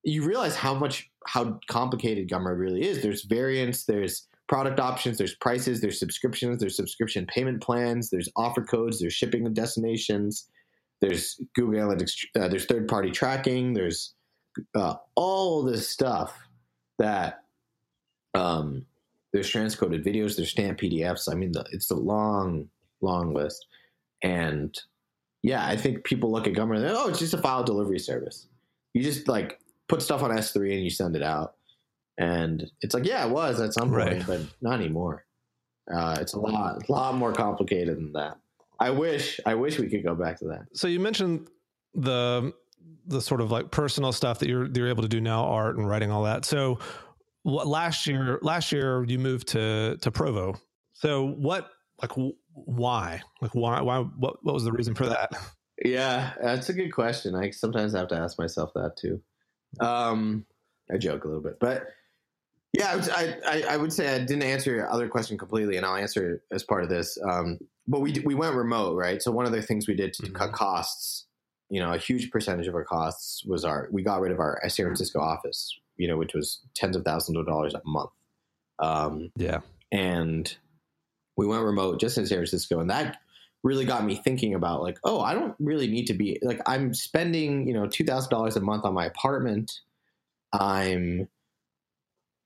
[0.03, 3.01] you realize how much how complicated Gumroad really is.
[3.01, 8.63] There's variants, there's product options, there's prices, there's subscriptions, there's subscription payment plans, there's offer
[8.63, 10.47] codes, there's shipping destinations,
[11.01, 14.13] there's Google Analytics, uh, there's third party tracking, there's
[14.75, 16.37] uh, all this stuff
[16.99, 17.41] that
[18.35, 18.85] um,
[19.35, 21.29] there's transcoded videos, there's stamped PDFs.
[21.29, 22.69] I mean, the, it's a long,
[23.01, 23.65] long list.
[24.23, 24.73] And
[25.43, 27.99] yeah, I think people look at Gumroad and they're, oh, it's just a file delivery
[27.99, 28.47] service.
[28.93, 29.59] You just like
[29.89, 31.55] put stuff on S3 and you send it out.
[32.17, 34.23] And it's like, yeah, it was at some point, Right.
[34.25, 35.25] but not anymore.
[35.93, 38.37] Uh, it's a lot, a lot more complicated than that.
[38.79, 40.65] I wish, I wish we could go back to that.
[40.73, 41.49] So you mentioned
[41.93, 42.53] the
[43.07, 45.87] the sort of like personal stuff that you're you're able to do now, art and
[45.87, 46.43] writing, all that.
[46.43, 46.79] So
[47.45, 48.39] last year?
[48.41, 50.55] Last year you moved to to Provo.
[50.93, 51.69] So what
[52.01, 52.11] like
[52.53, 55.31] why like why why what what was the reason for that?
[55.83, 57.35] Yeah, that's a good question.
[57.35, 59.21] I sometimes have to ask myself that too.
[59.81, 60.45] Um,
[60.89, 61.87] I joke a little bit, but
[62.77, 65.95] yeah, I, I, I, would say I didn't answer your other question completely, and I'll
[65.95, 67.17] answer it as part of this.
[67.29, 69.21] Um, but we we went remote, right?
[69.21, 71.25] So one of the things we did to cut costs,
[71.69, 74.59] you know, a huge percentage of our costs was our we got rid of our
[74.67, 78.11] San Francisco office, you know, which was tens of thousands of dollars a month.
[78.79, 79.59] Um, Yeah.
[79.91, 80.55] and
[81.37, 83.17] we went remote just in San Francisco, and that
[83.63, 86.93] really got me thinking about like, oh, I don't really need to be like I'm
[86.93, 89.71] spending you know two thousand dollars a month on my apartment.
[90.53, 91.27] I'm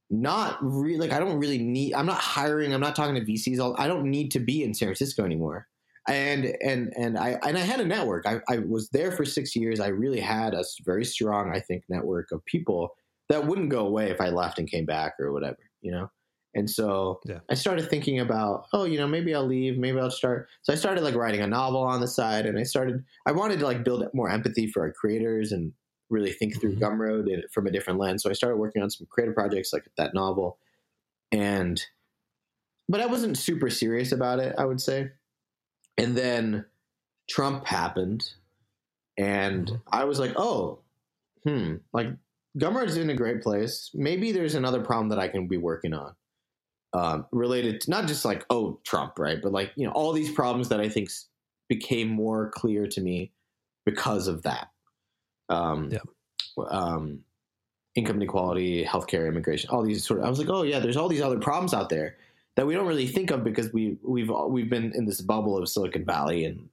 [0.09, 1.93] not really like I don't really need.
[1.93, 2.73] I'm not hiring.
[2.73, 3.75] I'm not talking to VCs.
[3.77, 5.67] I don't need to be in San Francisco anymore.
[6.07, 8.25] And and and I and I had a network.
[8.25, 9.79] I, I was there for six years.
[9.79, 12.95] I really had a very strong, I think, network of people
[13.29, 15.59] that wouldn't go away if I left and came back or whatever.
[15.81, 16.11] You know.
[16.55, 17.39] And so Yeah.
[17.49, 20.49] I started thinking about, oh, you know, maybe I'll leave, maybe I'll start.
[20.63, 23.05] So I started like writing a novel on the side, and I started.
[23.27, 25.73] I wanted to like build more empathy for our creators and
[26.09, 26.79] really think through Mhm.
[26.81, 28.23] Gumroad and- from a different lens.
[28.23, 30.57] So I started working on some creative projects like that novel,
[31.31, 31.85] and
[32.91, 34.55] but I wasn't super serious about it.
[34.57, 35.11] I would say,
[35.99, 36.65] and then
[37.29, 38.33] Trump happened,
[39.17, 39.81] and Mhm.
[39.91, 40.79] I was like, oh,
[41.43, 42.07] hmm, like
[42.57, 43.91] Gumroad's in a great place.
[43.93, 46.15] Maybe there's another problem that I can be working on
[46.93, 49.39] um, related to not just like oh Trump, right?
[49.41, 51.09] But like you know all these problems that I think
[51.67, 53.31] became more clear to me
[53.85, 54.69] because of that.
[55.49, 55.99] Um, Yeah.
[56.69, 57.23] um,
[57.95, 60.25] income inequality, healthcare, immigration, all these sort of.
[60.25, 62.17] I was like, oh yeah, there's all these other problems out there
[62.55, 65.69] that we don't really think of because we we've we've been in this bubble of
[65.69, 66.69] Silicon Valley and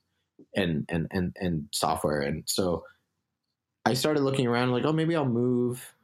[0.55, 2.85] and and and and software, and so
[3.87, 5.95] I started looking around like, oh, maybe I'll move.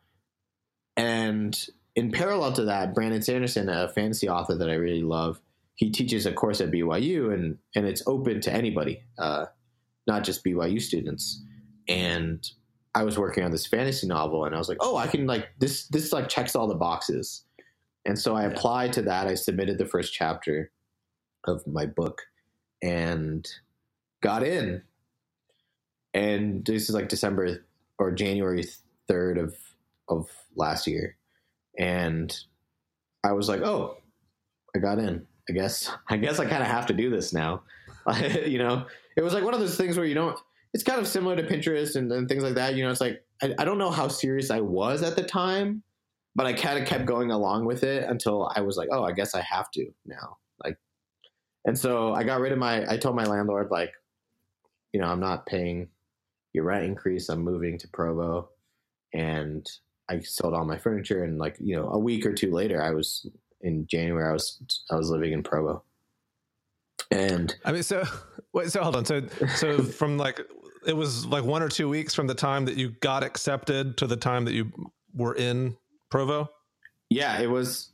[0.97, 1.59] And
[1.97, 5.41] in parallel to that, Brandon Sanderson, a fantasy author that I really love,
[5.75, 9.47] he teaches a course at BYU, and and it's open to anybody, uh,
[10.07, 11.43] not just BYU students.
[11.89, 12.49] And
[12.95, 15.49] I was working on this fantasy novel, and I was like, oh, I can like
[15.59, 15.89] this.
[15.89, 17.45] This like checks all the boxes.
[18.05, 19.27] And so I applied to that.
[19.27, 20.71] I submitted the first chapter
[21.49, 22.23] of my book,
[22.81, 23.45] and
[24.21, 24.83] got in.
[26.15, 27.65] And this is like December
[28.03, 28.65] or January
[29.09, 29.57] third of
[30.09, 31.17] of last year,
[31.79, 32.37] and
[33.25, 33.97] I was like, "Oh,
[34.75, 35.27] I got in.
[35.49, 35.91] I guess.
[36.09, 37.63] I guess I kind of have to do this now."
[38.47, 38.87] you know,
[39.17, 40.39] it was like one of those things where you don't.
[40.75, 42.75] It's kind of similar to Pinterest and, and things like that.
[42.75, 45.83] You know, it's like I, I don't know how serious I was at the time,
[46.35, 49.13] but I kind of kept going along with it until I was like, "Oh, I
[49.13, 50.77] guess I have to now." Like,
[51.65, 52.85] and so I got rid of my.
[52.91, 53.93] I told my landlord like,
[54.93, 55.89] you know, I'm not paying
[56.53, 57.29] your rent increase.
[57.29, 58.49] I'm moving to Provo,
[59.13, 59.67] and
[60.09, 61.25] I sold all my furniture.
[61.25, 63.27] And like you know, a week or two later, I was
[63.61, 64.29] in January.
[64.29, 65.83] I was I was living in Provo,
[67.11, 68.05] and I mean, so
[68.53, 69.05] wait, so hold on.
[69.05, 69.27] So
[69.57, 70.41] so from like
[70.87, 74.07] it was like one or two weeks from the time that you got accepted to
[74.07, 74.71] the time that you
[75.15, 75.77] were in
[76.11, 76.51] Provo.
[77.11, 77.89] yeah, it was.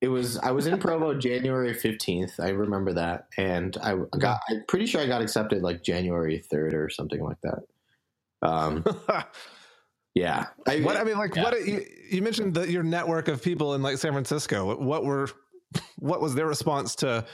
[0.00, 0.36] It was.
[0.38, 2.40] I was in Provo January fifteenth.
[2.40, 4.40] I remember that, and I got.
[4.50, 7.60] I'm pretty sure I got accepted like January third or something like that.
[8.42, 8.84] Um,
[10.14, 10.46] yeah.
[10.66, 11.42] I, what I mean, like, yeah.
[11.44, 14.74] what you, you mentioned that your network of people in like San Francisco.
[14.76, 15.28] What were,
[15.96, 17.24] what was their response to,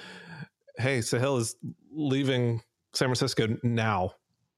[0.79, 1.57] hey, Sahil is
[1.93, 4.13] leaving San Francisco now?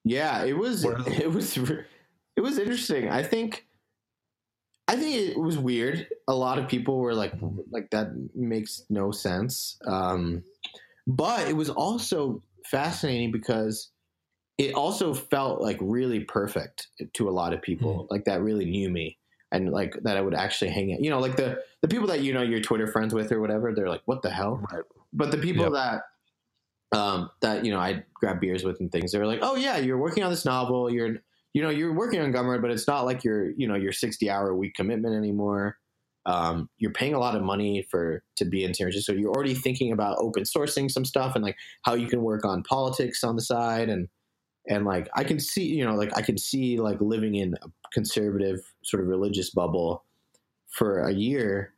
[0.04, 3.10] Yeah, it was Where- it was it was interesting.
[3.10, 3.66] I think
[4.88, 6.08] I think it was weird.
[6.26, 7.34] A lot of people were like
[7.70, 9.78] like that makes no sense.
[9.86, 10.42] Um
[11.06, 13.90] but it was also fascinating because
[14.60, 18.90] it also felt like really perfect to a lot of people like that really knew
[18.90, 19.16] me
[19.52, 21.00] and like that I would actually hang out.
[21.00, 23.72] You know, like the the people that you know you're Twitter friends with or whatever,
[23.74, 24.84] they're like, "What the hell?" Right.
[25.12, 25.72] But the people Yep.
[25.72, 29.12] that um, that you know I grab beers with and things.
[29.12, 30.92] they're like, "Oh yeah, you're working on this novel.
[30.92, 31.16] You're
[31.54, 34.28] you know you're working on Gumroad, but it's not like your you know your 60
[34.30, 35.78] hour a week commitment anymore.
[36.26, 39.14] Um, you're paying a lot of money for to be in San Francisco.
[39.14, 42.62] You're already thinking about open sourcing some stuff and like how you can work on
[42.62, 44.06] politics on the side and
[44.68, 47.68] and like I can see you know like I can see like living in a
[47.92, 50.04] conservative sort of religious bubble
[50.68, 51.74] for a year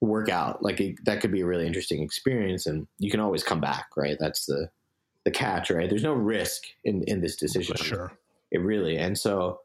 [0.00, 3.42] work out like it, that could be a really interesting experience and you can always
[3.42, 4.16] come back right?
[4.20, 4.68] That's the
[5.24, 5.88] the catch right?
[5.88, 7.76] There's no risk in in this decision.
[7.76, 8.12] Sure.
[8.50, 9.60] it really and so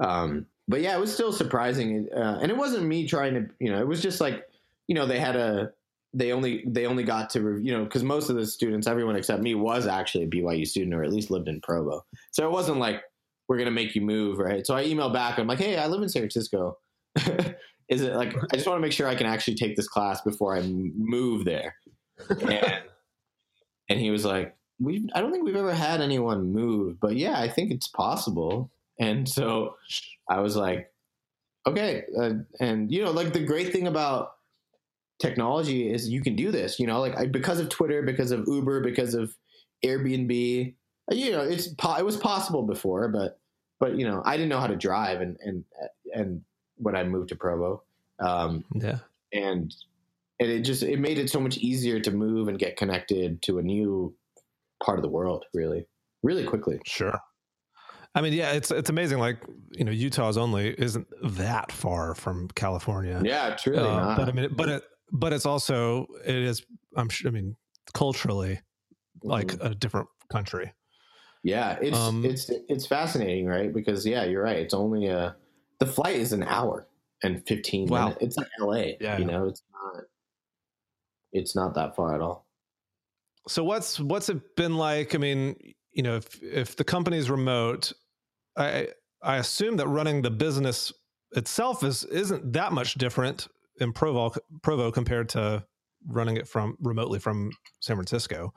[0.00, 3.72] um but yeah, it was still surprising, uh, and it wasn't me trying to, you
[3.72, 4.46] know, it was just like,
[4.86, 5.72] you know, they had a,
[6.14, 9.42] they only they only got to, you know, because most of the students, everyone except
[9.42, 12.78] me, was actually a BYU student or at least lived in Provo, so it wasn't
[12.78, 13.02] like
[13.48, 14.66] we're gonna make you move, right?
[14.66, 16.78] So I emailed back, I'm like, hey, I live in San Francisco.
[17.88, 20.20] Is it like I just want to make sure I can actually take this class
[20.20, 21.74] before I move there?
[22.28, 22.52] And,
[23.88, 27.40] and he was like, we I don't think we've ever had anyone move, but yeah,
[27.40, 28.70] I think it's possible.
[29.00, 29.76] And so
[30.28, 30.92] I was like,
[31.66, 32.04] okay.
[32.18, 32.30] Uh,
[32.60, 34.32] and, you know, like the great thing about
[35.18, 38.46] technology is you can do this, you know, like I, because of Twitter, because of
[38.46, 39.34] Uber, because of
[39.84, 40.74] Airbnb,
[41.10, 43.38] uh, you know, it's, it was possible before, but,
[43.80, 45.64] but, you know, I didn't know how to drive and, and,
[46.14, 46.42] and
[46.76, 47.82] when I moved to Provo.
[48.20, 48.98] Um, yeah.
[49.32, 49.74] And,
[50.40, 53.58] and it just, it made it so much easier to move and get connected to
[53.58, 54.14] a new
[54.84, 55.86] part of the world, really,
[56.22, 56.80] really quickly.
[56.86, 57.18] Sure.
[58.14, 59.18] I mean, yeah, it's it's amazing.
[59.18, 59.38] Like
[59.72, 63.20] you know, Utah's only isn't that far from California.
[63.22, 64.16] Yeah, really uh, not.
[64.16, 64.82] But I mean, but it,
[65.12, 66.64] but it's also it is.
[66.96, 67.30] I'm sure.
[67.30, 67.56] I mean,
[67.94, 69.28] culturally, mm-hmm.
[69.28, 70.72] like a different country.
[71.42, 73.72] Yeah, it's um, it's it's fascinating, right?
[73.72, 74.58] Because yeah, you're right.
[74.58, 75.36] It's only a
[75.78, 76.88] the flight is an hour
[77.22, 78.04] and fifteen wow.
[78.04, 78.22] minutes.
[78.22, 78.96] It's like L.A.
[79.00, 80.04] Yeah, you know, it's not
[81.32, 82.46] it's not that far at all.
[83.46, 85.14] So what's what's it been like?
[85.14, 85.56] I mean,
[85.92, 87.92] you know, if if the company's remote,
[88.56, 88.88] I
[89.22, 90.92] I assume that running the business
[91.32, 93.48] itself is isn't that much different
[93.80, 95.64] in Provo Provo compared to
[96.06, 97.50] running it from remotely from
[97.80, 98.52] San Francisco.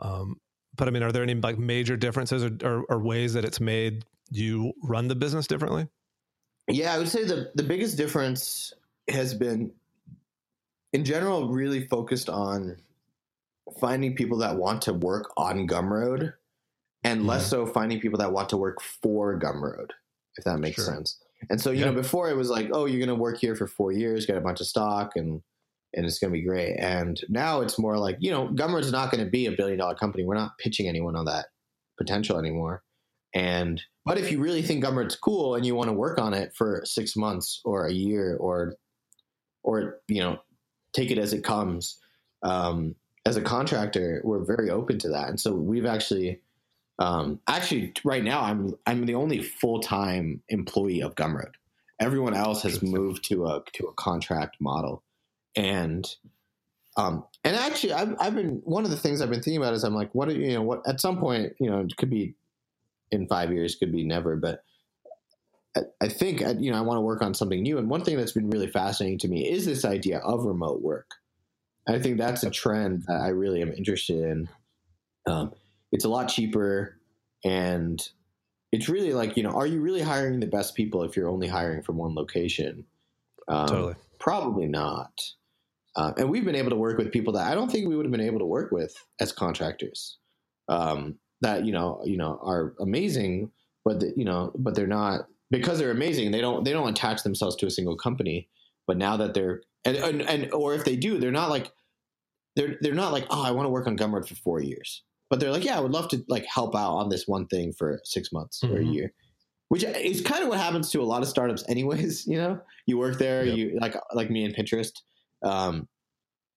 [0.00, 0.36] Um,
[0.76, 3.60] but I mean, are there any like major differences or, or, or, ways that it's
[3.60, 5.88] made you run the business differently?
[6.68, 8.72] Yeah, I would say the the biggest difference
[9.08, 9.72] has been,
[10.92, 12.76] in general, really focused on
[13.80, 16.34] finding people that want to work on Gumroad
[17.04, 17.28] and mm-hmm.
[17.28, 19.90] less so finding people that want to work for Gumroad,
[20.36, 20.84] if that makes sure.
[20.84, 21.20] sense.
[21.50, 21.86] And so, you yeah.
[21.86, 24.36] know, before it was like, oh, you're going to work here for four years, get
[24.36, 25.42] a bunch of stock, and
[25.94, 26.76] and it's going to be great.
[26.78, 29.94] And now it's more like, you know, Gumroad's not going to be a billion dollar
[29.94, 30.24] company.
[30.24, 31.46] We're not pitching anyone on that
[31.96, 32.82] potential anymore.
[33.34, 36.52] And but if you really think Gumroad's cool and you want to work on it
[36.54, 38.74] for six months or a year or
[39.62, 40.38] or you know
[40.92, 41.98] take it as it comes,
[42.42, 42.94] um,
[43.26, 45.28] as a contractor, we're very open to that.
[45.28, 46.40] And so we've actually
[46.98, 51.52] um, actually, right now, I'm I'm the only full time employee of Gumroad.
[52.00, 55.02] Everyone else has moved to a to a contract model,
[55.54, 56.06] and
[56.96, 59.84] um, and actually, I've I've been one of the things I've been thinking about is
[59.84, 62.34] I'm like, what you know, what at some point, you know, it could be
[63.10, 64.64] in five years, could be never, but
[65.76, 67.76] I, I think you know I want to work on something new.
[67.76, 71.10] And one thing that's been really fascinating to me is this idea of remote work.
[71.86, 74.48] I think that's a trend that I really am interested in.
[75.26, 75.52] Um,
[75.92, 77.00] it's a lot cheaper
[77.44, 78.08] and
[78.72, 81.48] it's really like you know are you really hiring the best people if you're only
[81.48, 82.84] hiring from one location?
[83.48, 83.94] Um, totally.
[84.18, 85.20] probably not.
[85.94, 88.04] Uh, and we've been able to work with people that i don't think we would
[88.04, 90.18] have been able to work with as contractors.
[90.68, 93.50] Um, that you know you know are amazing
[93.84, 97.22] but the, you know but they're not because they're amazing they don't they don't attach
[97.22, 98.48] themselves to a single company.
[98.86, 101.72] But now that they're and, and, and or if they do they're not like
[102.56, 105.40] they're they're not like oh i want to work on gumroad for four years but
[105.40, 108.00] they're like, yeah, I would love to like help out on this one thing for
[108.04, 108.74] six months mm-hmm.
[108.74, 108.92] or a mm-hmm.
[108.92, 109.12] year,
[109.68, 112.26] which is kind of what happens to a lot of startups, anyways.
[112.26, 113.56] You know, you work there, yep.
[113.56, 114.92] you like like me and Pinterest,
[115.42, 115.88] um,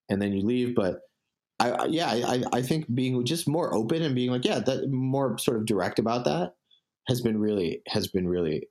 [0.09, 0.75] and then you leave.
[0.75, 0.99] But
[1.59, 5.37] I, yeah, I, I think being just more open and being like, yeah, that more
[5.37, 6.53] sort of direct about that
[7.07, 8.67] has been really has been really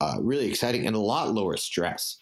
[0.00, 2.16] uh, really exciting and a lot lower stress.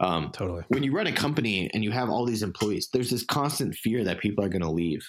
[0.00, 0.62] Um, totally.
[0.68, 4.04] When you run a company and you have all these employees, there's this constant fear
[4.04, 5.04] that people are going to leave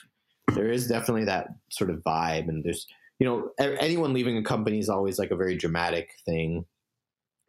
[0.55, 2.87] there is definitely that sort of vibe, and there's
[3.19, 6.65] you know anyone leaving a company is always like a very dramatic thing,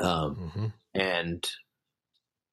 [0.01, 0.67] um, mm-hmm.
[0.95, 1.51] and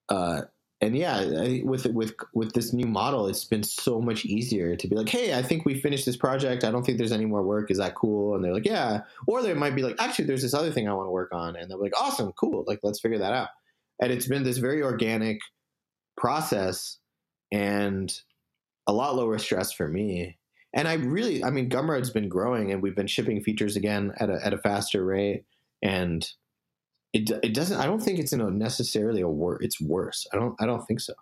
[0.09, 0.41] uh,
[0.79, 4.87] and yeah, I, with with with this new model, it's been so much easier to
[4.87, 6.63] be like, hey, I think we finished this project.
[6.63, 7.71] I don't think there's any more work.
[7.71, 8.35] Is that cool?
[8.35, 9.01] And they're like, yeah.
[9.25, 11.55] Or they might be like, actually, there's this other thing I want to work on,
[11.55, 12.63] and they're like, awesome, cool.
[12.67, 13.49] Like, let's figure that out.
[13.99, 15.39] And it's been this very organic
[16.15, 16.99] process,
[17.51, 18.13] and
[18.87, 20.37] a lot lower stress for me.
[20.73, 24.29] And I really, I mean, Gumroad's been growing, and we've been shipping features again at
[24.29, 25.45] a at a faster rate,
[25.81, 26.27] and
[27.13, 27.79] it it doesn't.
[27.79, 29.59] I don't think it's in a necessarily a worse.
[29.63, 30.27] It's worse.
[30.33, 30.55] I don't.
[30.59, 31.13] I don't think so.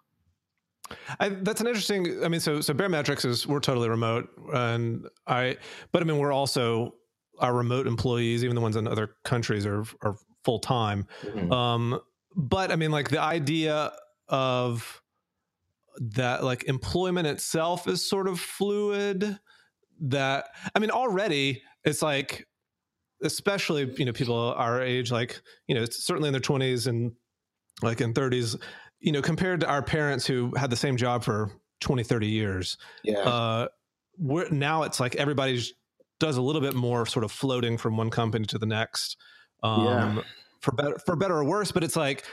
[1.19, 2.23] I, that's an interesting.
[2.23, 5.57] I mean, so so Baremetrics is we're totally remote, and I.
[5.91, 6.95] But I mean, we're also
[7.39, 11.07] our remote employees, even the ones in other countries, are are full time.
[11.23, 11.51] Mm-hmm.
[11.51, 11.99] Um,
[12.35, 13.91] but I mean, like the idea
[14.27, 15.01] of
[15.99, 19.39] that like employment itself is sort of fluid
[20.01, 22.45] that i mean already it's like
[23.23, 27.11] especially you know people our age, like you know it's certainly in their twenties and
[27.81, 28.55] like in thirties,
[28.99, 32.77] you know compared to our parents who had the same job for 20, 30 years.
[33.03, 33.19] Yeah.
[33.19, 33.67] Uh,
[34.17, 35.73] we're, now it's like everybody's
[36.19, 39.17] does a little bit more sort of floating from one company to the next.
[39.61, 40.21] Um, Yeah.
[40.61, 42.23] For better, for better or worse, but it's like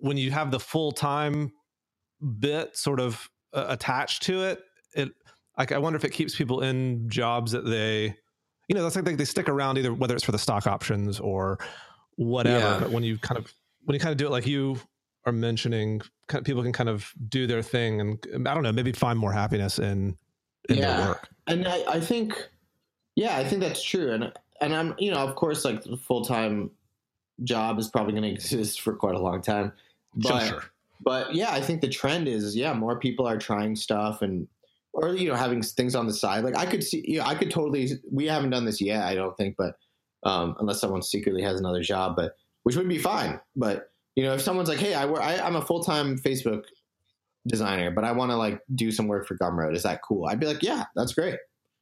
[0.00, 1.52] when you have the full time
[2.40, 4.60] bit sort of uh, attached to it,
[4.94, 5.10] it
[5.56, 8.14] like I wonder if it keeps people in jobs that they,
[8.68, 11.18] you know, that's like they, they stick around either whether it's for the stock options
[11.20, 11.58] or
[12.16, 12.58] whatever.
[12.58, 12.78] Yeah.
[12.80, 13.52] But when you kind of
[13.84, 14.78] when you kind of do it like you
[15.26, 18.72] are mentioning, kind of, people can kind of do their thing and I don't know,
[18.72, 20.16] maybe find more happiness in
[20.68, 20.96] in Yeah.
[20.96, 21.28] their work.
[21.46, 22.48] and I, I think
[23.16, 26.70] yeah i think that's true and and i'm you know of course like the full-time
[27.42, 29.72] job is probably going to exist for quite a long time
[30.14, 30.64] but sure.
[31.00, 34.48] But yeah i think the trend is yeah more people are trying stuff and
[34.92, 36.44] or you know having things on the side.
[36.44, 39.14] Like i could see you know i could totally we haven't done this yet i
[39.14, 39.76] don't think but
[40.24, 42.32] um unless someone secretly has another job but
[42.64, 43.40] which would be fine.
[43.56, 46.64] But you know if someone's like hey i work I, i'm a full-time facebook
[47.46, 49.74] designer but i want to like do some work for gumroad.
[49.76, 50.26] Is that cool?
[50.26, 51.38] I'd be like yeah that's great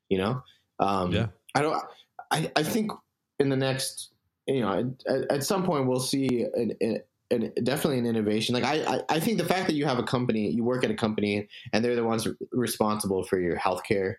[0.08, 0.42] you know?
[0.78, 1.28] Um Yeah.
[1.54, 1.82] i don't
[2.30, 2.92] i i think
[3.38, 4.10] in the next
[4.46, 7.00] you know at, at some point we'll see an, an,
[7.30, 10.02] an definitely an innovation like I, I i think the fact that you have a
[10.04, 14.14] company you work at a company and they're the ones responsible for your healthcare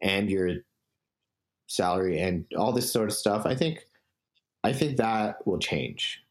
[0.00, 0.50] and your
[1.66, 3.84] salary and all this sort of stuff i think
[4.62, 6.22] i think that will change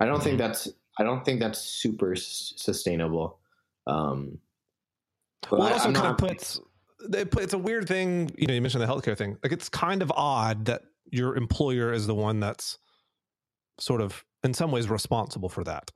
[0.00, 0.68] i don't think that's
[0.98, 3.38] i don't think that's super s- sustainable
[3.86, 4.38] um
[5.50, 6.60] Well, I- also I'm kind not- of puts
[7.14, 8.30] it put- it's a weird thing.
[8.36, 9.38] You know, you mentioned the healthcare thing.
[9.42, 12.76] Like, it's kind of odd that your employer is the one that's
[13.78, 15.90] sort of, in some ways, responsible for that,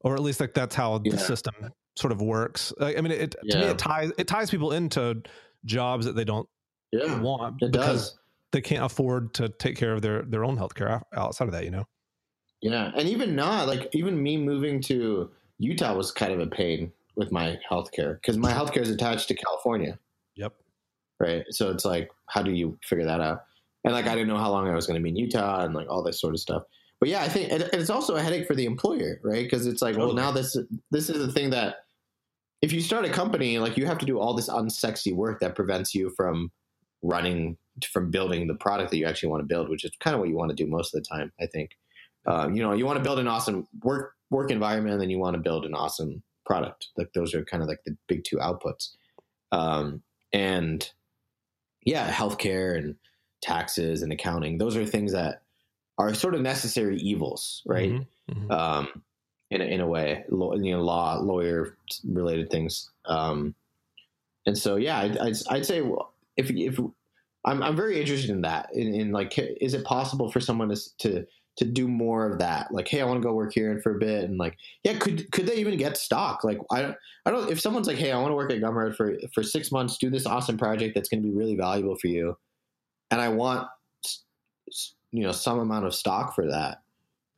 [0.00, 1.12] or at least like that's how Yeah.
[1.12, 1.54] the system
[1.96, 2.72] sort of works.
[2.78, 5.22] Like, I mean, it to me it ties it ties people into
[5.64, 6.48] jobs that they don't
[6.92, 8.18] yeah want it because does
[8.52, 11.64] they can't afford to take care of their their own healthcare ou- outside of that.
[11.64, 11.84] You know.
[12.62, 16.92] Yeah, and even not like even me moving to Utah was kind of a pain
[17.16, 19.98] with my healthcare because my healthcare is attached to California,
[20.36, 20.54] Yep.
[21.18, 21.44] right?
[21.50, 23.44] So it's like, how do you figure that out?
[23.84, 25.74] And like, I didn't know how long I was going to be in Utah and
[25.74, 26.62] like all this sort of stuff.
[27.00, 29.42] But yeah, I think and it's also a headache for the employer, right?
[29.42, 30.56] Because it's like, well, now this
[30.90, 31.76] this is the thing that
[32.60, 35.54] if you start a company, like you have to do all this unsexy work that
[35.54, 36.52] prevents you from
[37.02, 37.56] running
[37.90, 40.28] from building the product that you actually want to build, which is kind of what
[40.28, 41.70] you want to do most of the time, I think.
[42.26, 45.18] Um, you know, you want to build an awesome work work environment, and then you
[45.18, 46.88] want to build an awesome product.
[46.98, 48.90] Like those are kind of like the big two outputs.
[49.52, 50.02] Um,
[50.34, 50.88] and
[51.86, 52.96] yeah, healthcare and
[53.40, 55.42] taxes and accounting; those are things that
[56.00, 57.92] are sort of necessary evils, right?
[57.92, 58.50] Mhm, mhm.
[58.50, 59.02] um,
[59.50, 62.90] in a, in a way, law, you know, law, lawyer related things.
[63.04, 63.54] Um,
[64.46, 66.78] and so, yeah, I'd, I'd, I'd say well, if if
[67.44, 68.68] I'm I'm very interested in that.
[68.72, 71.26] In, in like, is it possible for someone to to
[71.56, 72.72] to do more of that?
[72.72, 75.30] Like, hey, I want to go work here for a bit, and like, yeah, could
[75.32, 76.44] could they even get stock?
[76.44, 76.96] Like, I don't
[77.26, 77.50] I don't.
[77.50, 80.08] If someone's like, hey, I want to work at Gumroad for for six months, do
[80.08, 82.36] this awesome project that's going to be really valuable for you,
[83.10, 83.68] and I want
[85.12, 86.78] you know some amount of stock for that.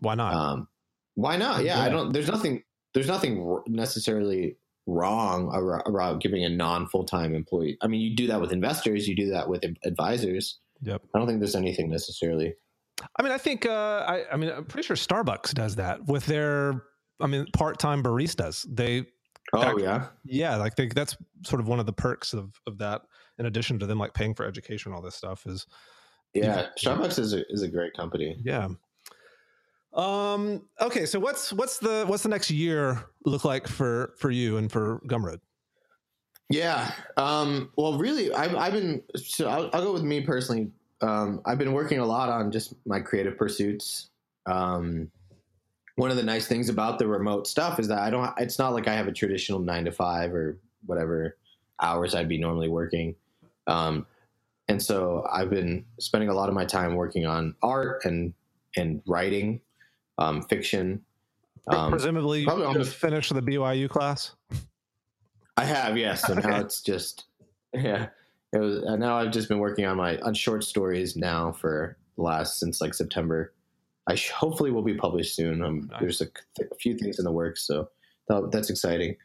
[0.01, 0.35] Why not?
[0.35, 0.68] Um,
[1.14, 1.64] why not?
[1.64, 2.12] Yeah, I don't.
[2.12, 2.62] There's nothing.
[2.95, 4.57] There's nothing necessarily
[4.87, 5.53] wrong
[5.87, 7.79] about giving a non full time employee.
[7.83, 9.09] I mean, you do that with investors.
[9.09, 10.59] You do that with advisors.
[10.83, 11.03] yep.
[11.14, 12.55] I don't think there's anything necessarily.
[13.18, 16.27] I mean, I think uh, I, I mean, I'm pretty sure Starbucks does that with
[16.27, 16.83] their,
[17.20, 18.64] I mean, part-time baristas.
[18.68, 19.07] They,
[19.53, 22.79] Oh Fact- yeah, yeah, like they, that's sort of one of the perks of of
[22.79, 23.03] that.
[23.39, 25.66] In addition to them like paying for education, all this stuff is,
[26.35, 26.66] yeah.
[26.78, 28.37] Starbucks is a, is a great company.
[28.43, 28.68] yeah.
[29.95, 30.62] Um.
[30.80, 31.05] Okay.
[31.05, 35.01] So what's what's the what's the next year look like for for you and for
[35.07, 35.41] Gumroad?
[36.49, 36.93] Yeah.
[37.16, 39.03] Um, well, really, I've, I've been.
[39.16, 40.70] So I'll, I'll go with me personally.
[41.01, 44.11] Um, I've been working a lot on just my creative pursuits.
[44.47, 45.11] Um,
[45.97, 48.33] one of the nice things about the remote stuff is that I don't.
[48.39, 51.37] It's not like I have a traditional nine to five or whatever
[51.80, 53.14] hours I'd be normally working.
[53.66, 54.07] Um,
[54.73, 58.35] and so I've been spending a lot of my time working on art and
[58.77, 59.61] and writing,
[60.18, 61.03] um, fiction.
[61.68, 64.35] Um, Presumably, you probably just almost- finished the BYU class.
[65.57, 66.27] I have, yes.
[66.27, 67.25] So now it's just,
[67.75, 68.09] yeah.
[68.55, 69.16] It was uh, now.
[69.18, 72.95] I've just been working on my on short stories now for the last since like
[72.95, 73.53] September.
[74.07, 75.62] I sh- hopefully will be published soon.
[75.62, 76.01] Um, Nice.
[76.01, 77.89] There's a, th- a few things in the works, so
[78.29, 79.16] that, that's exciting.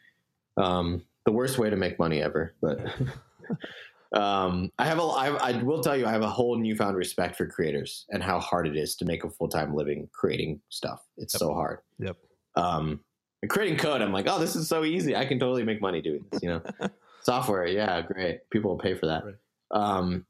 [0.56, 2.78] Um, the worst way to make money ever, but
[4.14, 5.02] um, I have a.
[5.02, 8.40] I, I will tell you, I have a whole newfound respect for creators and how
[8.40, 11.02] hard it is to make a full time living creating stuff.
[11.18, 11.38] It's Yep.
[11.40, 12.16] so hard Yep.
[12.56, 13.00] um
[13.42, 16.00] and creating code i'm like oh this is so easy i can totally make money
[16.02, 16.60] doing this you know
[17.20, 19.34] software yeah great people will pay for that Right.
[19.72, 20.26] um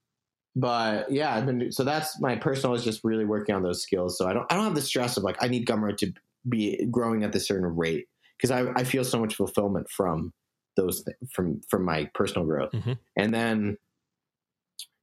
[0.57, 4.19] but yeah, I've been so that's my personal is just really working on those skills.
[4.19, 6.13] So I don't I don't have the stress of like I need Gumroad to
[6.49, 8.07] be growing at this certain rate
[8.37, 10.33] because I, I feel so much fulfillment from
[10.79, 12.93] those th- from from my personal growth, mm-hmm.
[13.17, 13.77] and then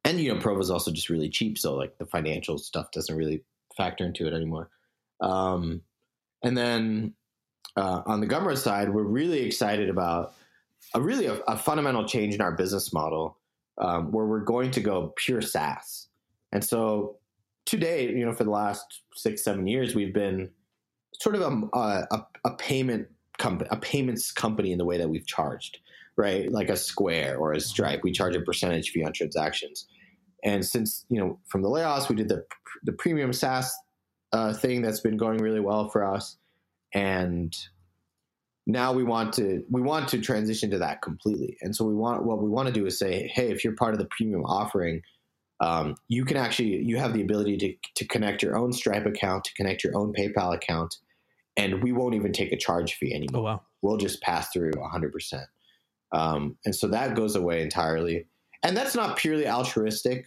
[0.04, 3.16] and you know Provo is also just really cheap, so like the financial stuff doesn't
[3.16, 3.44] really
[3.76, 4.70] factor into it anymore.
[5.22, 5.82] Um,
[6.44, 7.14] and then
[7.76, 10.34] uh, on the Gumroad side, we're really excited about
[10.94, 13.38] a really a, a fundamental change in our business model
[13.78, 16.08] um, where we're going to go pure SaaS.
[16.52, 17.18] And so
[17.66, 20.52] today, you know, for the last six, seven years, we've been
[21.20, 23.08] sort of a, a, a payment
[23.38, 25.80] company, a payments company in the way that we've charged,
[26.18, 26.52] right?
[26.52, 29.88] Like a Square or a Stripe, we charge a percentage fee on transactions.
[30.44, 32.46] And since you know from the layoffs, we did the
[32.84, 33.76] the premium SaaS
[34.32, 36.38] uh, thing that's been going really well for us,
[36.94, 37.56] and
[38.68, 42.26] now we want to we want to transition to that completely and so we want
[42.26, 45.02] what we want to do is say hey if you're part of the premium offering
[45.62, 49.44] um, you can actually you have the ability to, to connect your own stripe account
[49.44, 50.98] to connect your own paypal account
[51.58, 53.62] and we won't even take a charge fee anymore oh, wow.
[53.82, 55.46] we'll just pass through 100%
[56.12, 58.26] um, and so that goes away entirely
[58.64, 60.26] and that's not purely altruistic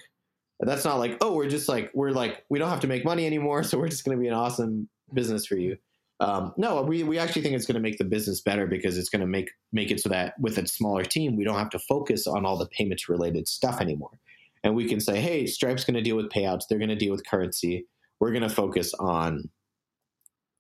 [0.60, 3.26] that's not like oh we're just like we're like we don't have to make money
[3.26, 5.76] anymore so we're just going to be an awesome business for you
[6.20, 9.08] um, no, we, we actually think it's going to make the business better because it's
[9.08, 11.78] going to make make it so that with a smaller team, we don't have to
[11.78, 14.18] focus on all the payments related stuff anymore.
[14.64, 16.62] And we can say, hey, Stripe's going to deal with payouts.
[16.68, 17.86] They're going to deal with currency.
[18.18, 19.48] We're going to focus on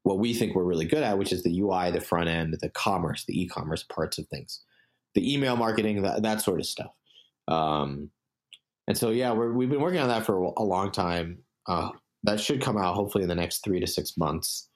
[0.08, 2.70] what we think we're really good at, which is the UI, the front end, the
[2.70, 4.62] commerce, the e-commerce parts of things,
[5.14, 6.90] the email marketing, that, that sort of stuff.
[7.46, 8.10] Um,
[8.86, 11.40] and so, yeah, we have been working on that for a long time.
[11.66, 11.90] Uh,
[12.22, 14.70] that should come out hopefully in the next three to six months.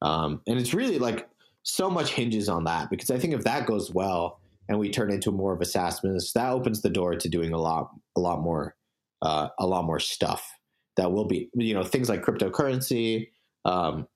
[0.00, 1.28] Um, and it's really like
[1.62, 5.10] so much hinges on that because I think if that goes well and we turn
[5.10, 8.20] into more of a SaaS business, that opens the door to doing a lot, a
[8.20, 8.76] lot more,
[9.20, 10.50] uh, a lot more stuff
[10.96, 13.28] that will be, you know, things like cryptocurrency,
[13.66, 14.06] um,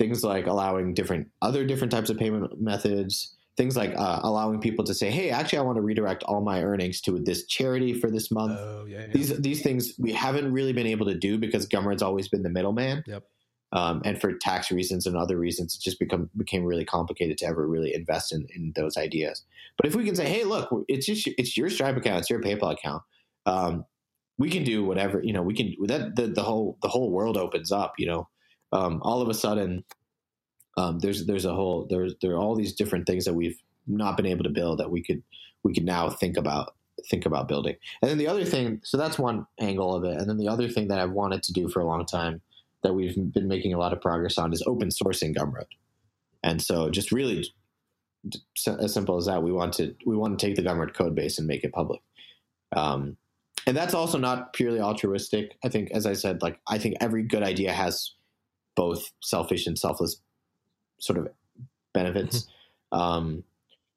[0.00, 4.82] things like allowing different other different types of payment methods, things like uh, allowing people
[4.86, 8.10] to say, "Hey, actually, I want to redirect all my earnings to this charity for
[8.10, 9.06] this month." Oh, yeah, yeah.
[9.12, 12.48] These these things we haven't really been able to do because Gumroad's always been the
[12.48, 13.04] middleman.
[13.06, 13.24] Yep.
[13.72, 17.46] Um, and for tax reasons and other reasons, it just become became really complicated to
[17.46, 19.44] ever really invest in, in those ideas.
[19.76, 22.40] But if we can say, hey, look, it's just it's your Stripe account, it's your
[22.40, 23.02] PayPal account,
[23.44, 23.84] um,
[24.38, 25.42] we can do whatever you know.
[25.42, 27.92] We can that the, the whole the whole world opens up.
[27.98, 28.28] You know,
[28.72, 29.84] um, all of a sudden,
[30.76, 34.16] um, there's there's a whole there's there are all these different things that we've not
[34.16, 35.22] been able to build that we could
[35.62, 36.74] we could now think about
[37.08, 37.76] think about building.
[38.02, 40.18] And then the other thing, so that's one angle of it.
[40.18, 42.40] And then the other thing that I've wanted to do for a long time
[42.82, 45.66] that we've been making a lot of progress on is open sourcing Gumroad.
[46.42, 47.46] And so just really
[48.66, 51.38] as simple as that, we want to we want to take the Gumroad code base
[51.38, 52.00] and make it public.
[52.74, 53.16] Um,
[53.66, 55.56] and that's also not purely altruistic.
[55.64, 58.12] I think, as I said, like I think every good idea has
[58.76, 60.20] both selfish and selfless
[60.98, 61.28] sort of
[61.92, 62.46] benefits.
[62.92, 62.98] Mm-hmm.
[62.98, 63.44] Um,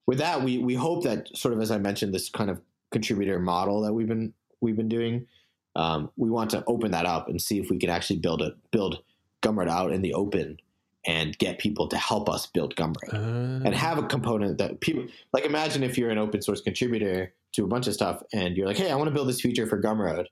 [0.06, 2.62] with that, we we hope that sort of as I mentioned, this kind of
[2.92, 5.28] contributor model that we've been we've been doing
[5.76, 8.54] um, we want to open that up and see if we can actually build it
[8.72, 9.02] build
[9.42, 10.58] Gumroad out in the open
[11.06, 15.06] and get people to help us build Gumroad uh, and have a component that people
[15.34, 15.46] like.
[15.46, 18.78] Imagine if you're an open source contributor to a bunch of stuff and you're like,
[18.78, 20.26] "Hey, I want to build this feature for Gumroad,"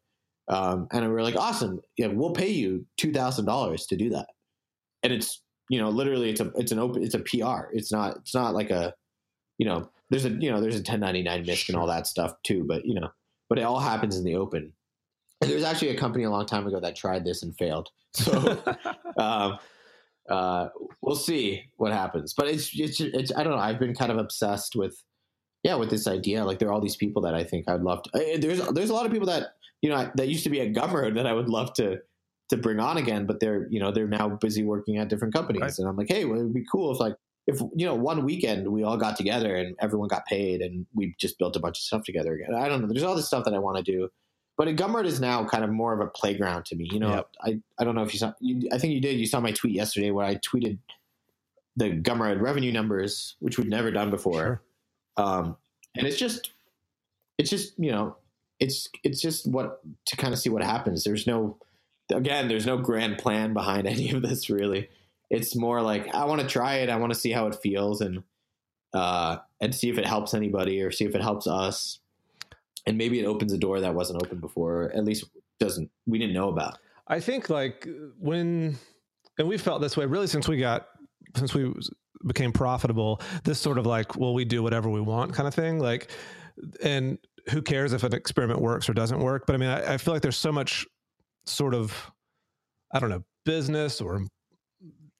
[0.52, 4.28] um, and we're like, "Awesome, yeah, we'll pay you two thousand dollars to do that."
[5.04, 7.70] And it's you know literally it's a it's an open it's a PR.
[7.74, 8.94] It's not it's not like a
[9.58, 12.64] you know there's a you know there's a 1099 MISC and all that stuff too,
[12.68, 13.10] but you know
[13.50, 14.72] but it all happens in the open
[15.42, 17.90] there was actually a company a long time ago that tried this and failed.
[18.14, 18.62] So
[19.18, 19.58] um,
[20.30, 20.68] uh,
[21.02, 22.34] we'll see what happens.
[22.34, 23.60] But it's, it's, it's I don't know.
[23.60, 25.02] I've been kind of obsessed with
[25.64, 26.44] yeah with this idea.
[26.44, 28.38] Like there are all these people that I think I'd love to.
[28.38, 31.16] There's there's a lot of people that you know that used to be a Gumroad
[31.16, 32.00] that I would love to
[32.50, 35.62] to bring on again, but they're you know they're now busy working at different companies,
[35.62, 35.80] right.
[35.80, 37.16] and I'm like, hey, well, it would be cool if like
[37.48, 41.16] if you know one weekend we all got together and everyone got paid and we
[41.20, 42.54] just built a bunch of stuff together again.
[42.54, 42.88] I don't know.
[42.88, 44.10] There's all this stuff that I want to do
[44.62, 46.88] but a Gumroad is now kind of more of a playground to me.
[46.92, 47.30] You know, yep.
[47.42, 49.20] I, I don't know if you saw, you, I think you did.
[49.20, 50.78] You saw my tweet yesterday where I tweeted
[51.78, 54.62] the Gumroad revenue numbers, which we'd never done before.
[55.18, 55.26] Sure.
[55.26, 55.58] Um,
[55.96, 56.52] and it's just,
[57.40, 58.18] it's just, you know,
[58.62, 61.04] it's, it's just what to kind of see what happens.
[61.04, 61.58] There's no,
[62.14, 64.90] again, there's no grand plan behind any of this really.
[65.30, 66.90] It's more like, I want to try it.
[66.90, 68.24] I want to see how it feels and,
[68.94, 72.00] uh, and see if it helps anybody or see if it helps us
[72.86, 75.26] and maybe it opens a door that wasn't open before at least
[75.60, 76.78] doesn't we didn't know about
[77.08, 77.88] i think like
[78.20, 78.78] when
[79.38, 80.88] and we felt this way really since we got
[81.36, 81.74] since we
[82.26, 85.80] became profitable this sort of like well we do whatever we want kind of thing
[85.80, 86.10] like
[86.84, 87.18] and
[87.50, 89.46] who cares if an experiment works or doesn't work?
[89.46, 90.86] But I mean, I, I feel like there's so much
[91.46, 92.12] sort of,
[92.94, 94.26] I don't know, business or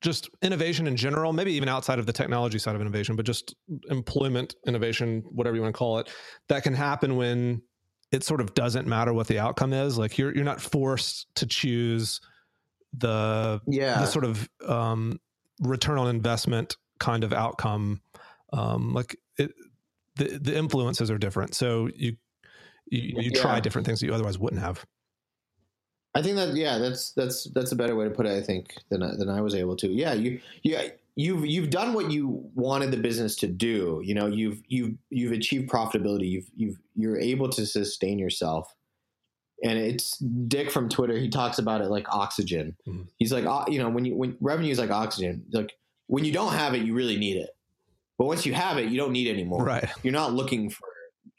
[0.02, 3.56] just innovation in general, maybe even outside of the technology side of innovation, but just
[3.90, 6.10] employment innovation, whatever you want to call it,
[6.50, 7.62] that can happen when
[8.12, 9.98] it sort of doesn't matter what the outcome is.
[9.98, 12.20] Like you're you're not forced to choose
[12.94, 15.20] the yeah the sort of um,
[15.60, 18.02] return on investment kind of outcome.
[18.54, 19.52] Um, like it,
[20.16, 22.16] the the influences are different, so you
[22.88, 23.60] you, you try Yeah.
[23.62, 24.86] different things that you otherwise wouldn't have.
[26.14, 28.32] I think that yeah, that's that's that's a better way to put it.
[28.38, 29.88] I think than I- than I was able to.
[29.88, 34.02] Yeah, you yeah you've you've done what you wanted the business to do.
[34.04, 36.30] You know, you've you've you've achieved profitability.
[36.30, 38.74] You've you've you're able to sustain yourself.
[39.64, 41.18] And it's Dick from Twitter.
[41.18, 42.76] He talks about it like oxygen.
[42.88, 43.08] Mhm.
[43.18, 45.46] He's like, you know, when you when revenue is like oxygen.
[45.52, 45.74] Like
[46.08, 47.52] when you don't have it, you really need it.
[48.22, 49.66] But once you have it, you don't need it anymore.
[49.66, 49.90] Right.
[50.04, 50.88] you're not looking for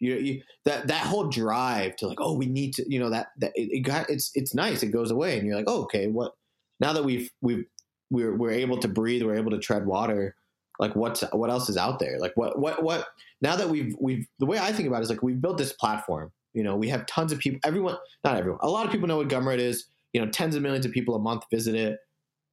[0.00, 3.28] you, you that that whole drive to like oh we need to you know that
[3.38, 4.82] that it, it got it's it's nice.
[4.82, 6.32] It goes away and you're like oh okay what
[6.80, 7.66] now that we've we've
[8.10, 10.34] we're we're able to breathe we're able to tread water
[10.80, 12.18] like what's what else is out there?
[12.18, 13.06] Like what what what
[13.40, 15.72] now that we've we've the way I think about it is like we've built this
[15.74, 16.32] platform.
[16.52, 17.94] You know we have tons of people everyone
[18.24, 19.84] not everyone a lot of people know what Gumroad is.
[20.12, 22.00] You know tens of millions of people a month visit it.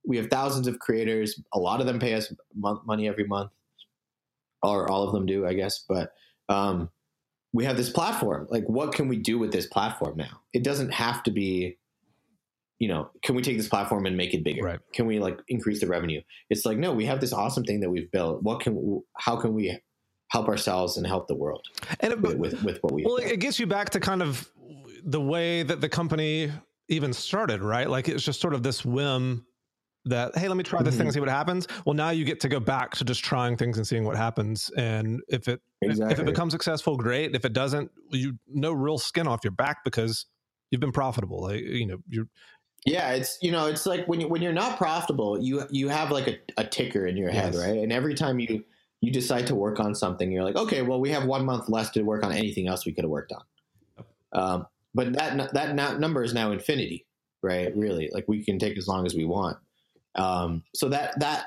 [0.06, 1.42] We have thousands of creators.
[1.52, 3.50] A lot of them pay us money every month
[4.62, 5.84] or all of them do, I guess.
[5.88, 6.14] But
[6.48, 6.90] um,
[7.54, 8.48] we have this platform.
[8.50, 10.42] Like, what can we do with this platform now?
[10.54, 11.78] It doesn't have to be,
[12.80, 14.64] you know, can we take this platform and make it bigger?
[14.64, 14.80] Right.
[14.94, 16.22] Can we like increase the revenue?
[16.50, 18.44] It's like, no, we have this awesome thing that we've built.
[18.44, 19.80] What can, how can we
[20.30, 21.66] help ourselves and help the world
[22.00, 24.50] And it, with, with, with what we well, it gets you back to kind of
[25.04, 26.52] the way that the company
[26.88, 27.90] even started, right?
[27.90, 29.46] Like it's just sort of this whim
[30.06, 31.08] that hey, let me try this thing Mhm.
[31.08, 31.68] and see what happens.
[31.86, 34.70] Well, now you get to go back to just trying things and seeing what happens.
[34.78, 37.36] And if it if it becomes successful, great.
[37.36, 40.26] If it doesn't, you no real skin off your back because
[40.72, 41.42] you've been profitable.
[41.42, 42.28] Like, you know, you're
[42.86, 46.12] Yeah, it's you know, it's like when you when you're not profitable, you you have
[46.12, 47.64] like a, a ticker in your head, Yes.
[47.66, 47.78] right?
[47.80, 48.64] And every time you
[49.02, 51.90] you decide to work on something, you're like, okay, well, we have one month less
[51.92, 53.44] to work on anything else we could have worked on.
[54.32, 57.06] Um, but that that number is now infinity,
[57.44, 57.76] right?
[57.76, 59.58] Really, like we can take as long as we want.
[60.20, 61.46] Um, so that that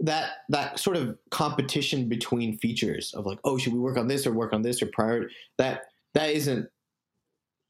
[0.00, 4.26] that that sort of competition between features of like, oh, should we work on this
[4.26, 5.84] or work on this or prior that
[6.14, 6.68] that isn't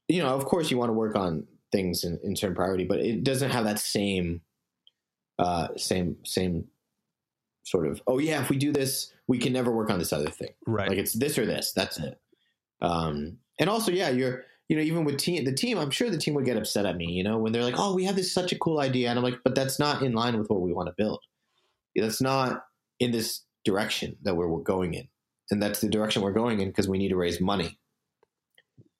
[0.07, 2.99] you know, of course you want to work on things in, in certain priority, but
[2.99, 4.41] it doesn't have that same
[5.37, 6.65] uh same same
[7.63, 10.29] sort of oh yeah, if we do this, we can never work on this other
[10.29, 10.49] thing.
[10.65, 10.89] right.
[10.89, 11.71] Like it's this or this.
[11.73, 12.19] That's it.
[12.81, 16.17] Um and also yeah, you're you know, even with team the team, I'm sure the
[16.17, 18.31] team would get upset at me, you know, when they're like, Oh, we have this
[18.31, 19.09] such a cool idea.
[19.09, 21.19] And I'm like, but that's not in line with what we want to build.
[21.95, 22.63] That's not
[22.99, 25.07] in this direction that we're, we're going in.
[25.51, 27.79] And that's the direction we're going in because we need to raise money.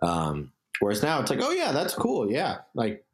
[0.02, 2.32] Um, whereas now it's like, oh yeah, that's cool.
[2.32, 2.58] Yeah.
[2.74, 3.06] Like,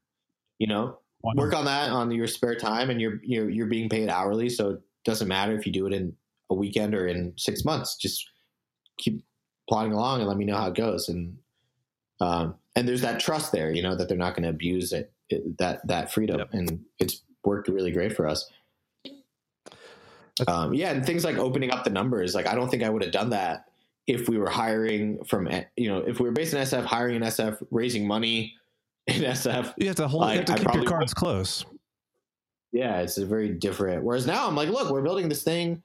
[0.58, 4.08] you know, work on that on your spare time and you're, you're, you're being paid
[4.08, 4.48] hourly.
[4.48, 6.14] So it doesn't matter if you do it in
[6.50, 8.26] a weekend or in six months, just
[8.98, 9.26] keep
[9.68, 11.10] plodding along and let me know how it goes.
[11.10, 11.38] And,
[12.20, 15.12] um, and there's that trust there, you know, that they're not going to abuse it,
[15.30, 16.40] it, that, that freedom.
[16.40, 16.50] Yep.
[16.54, 18.50] And it's worked really great for us.
[20.48, 22.36] Um, yeah, and things like opening up the numbers.
[22.36, 23.66] Like, I don't think I would have done that
[24.08, 27.22] if we were hiring from, you know, if we were based in SF, hiring in
[27.22, 28.54] SF, raising money
[29.08, 29.74] in SF.
[29.78, 30.30] you have to hold.
[30.32, 31.66] you have to I keep your probably cards close.
[32.72, 34.04] Yeah, it's a very different.
[34.04, 35.82] Whereas now I'm like, look, we're building this thing.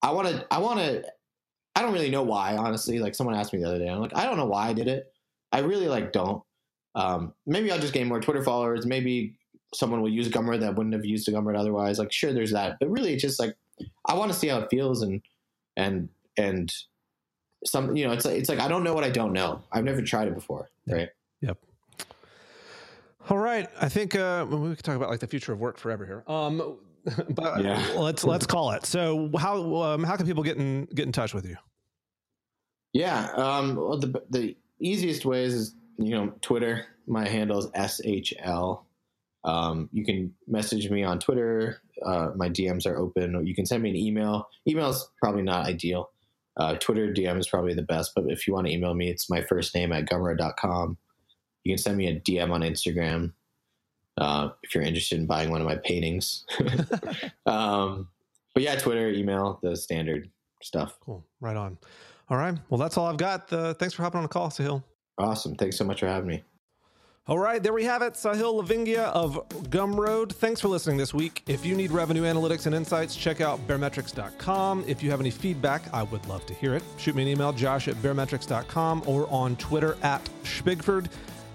[0.00, 0.46] I want to.
[0.50, 1.04] I want to.
[1.74, 2.98] I don't really know why, honestly.
[2.98, 4.88] Like someone asked me the other day, I'm like, I don't know why I did
[4.88, 5.12] it.
[5.52, 6.42] I really like don't.
[6.94, 8.86] Um, maybe I'll just gain more Twitter followers.
[8.86, 9.36] Maybe
[9.74, 11.98] someone will use Gumroad that wouldn't have used a Gumroad otherwise.
[11.98, 13.56] Like, sure, there's that, but really, it's just like
[14.06, 15.22] I want to see how it feels and
[15.76, 16.72] and and
[17.64, 17.96] some.
[17.96, 19.62] You know, it's like it's like I don't know what I don't know.
[19.72, 21.08] I've never tried it before, right?
[21.40, 21.58] Yep.
[23.30, 26.04] All right, I think uh, we could talk about like the future of work forever
[26.04, 26.24] here.
[26.26, 26.78] Um,
[27.30, 27.84] but Yeah.
[27.96, 28.84] let's let's call it.
[28.84, 31.56] So how um, how can people get in get in touch with you?
[32.92, 33.30] Yeah.
[33.36, 36.86] Um, well, the the easiest way is you know Twitter.
[37.06, 38.82] My handle is shl.
[39.44, 41.82] Um, you can message me on Twitter.
[42.04, 43.44] Uh, my DMs are open.
[43.44, 44.48] You can send me an email.
[44.68, 46.10] Email is probably not ideal.
[46.56, 48.12] Uh, Twitter DM is probably the best.
[48.14, 50.96] But if you want to email me, it's my first name at gumroad.com.
[51.64, 53.32] You can send me a DM on Instagram
[54.18, 56.44] uh, if you're interested in buying one of my paintings.
[57.46, 58.08] um,
[58.54, 60.30] but yeah, Twitter, email, the standard
[60.62, 60.98] stuff.
[61.00, 61.78] Cool, right on.
[62.30, 63.52] All right, well that's all I've got.
[63.52, 64.82] Uh, thanks for hopping on the call, Sahil.
[65.18, 65.54] Awesome.
[65.54, 66.42] Thanks so much for having me.
[67.28, 68.14] All right, there we have it.
[68.14, 70.32] Sahil Lavingia of Gumroad.
[70.32, 71.44] Thanks for listening this week.
[71.46, 74.84] If you need revenue analytics and insights, check out baremetrics.com.
[74.88, 76.82] If you have any feedback, I would love to hear it.
[76.98, 81.06] Shoot me an email, josh at baremetrics.com or on Twitter at Shpigford.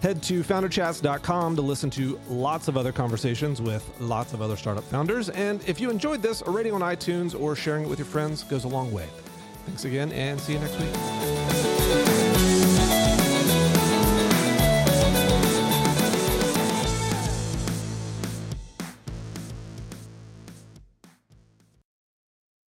[0.02, 4.86] Head to founderchats.com to listen to lots of other conversations with lots of other startup
[4.86, 5.30] founders.
[5.32, 8.44] And if you enjoyed this, a rating on iTunes or sharing it with your friends
[8.44, 9.10] goes a long way.
[9.68, 11.87] Thanks again, and see you next week.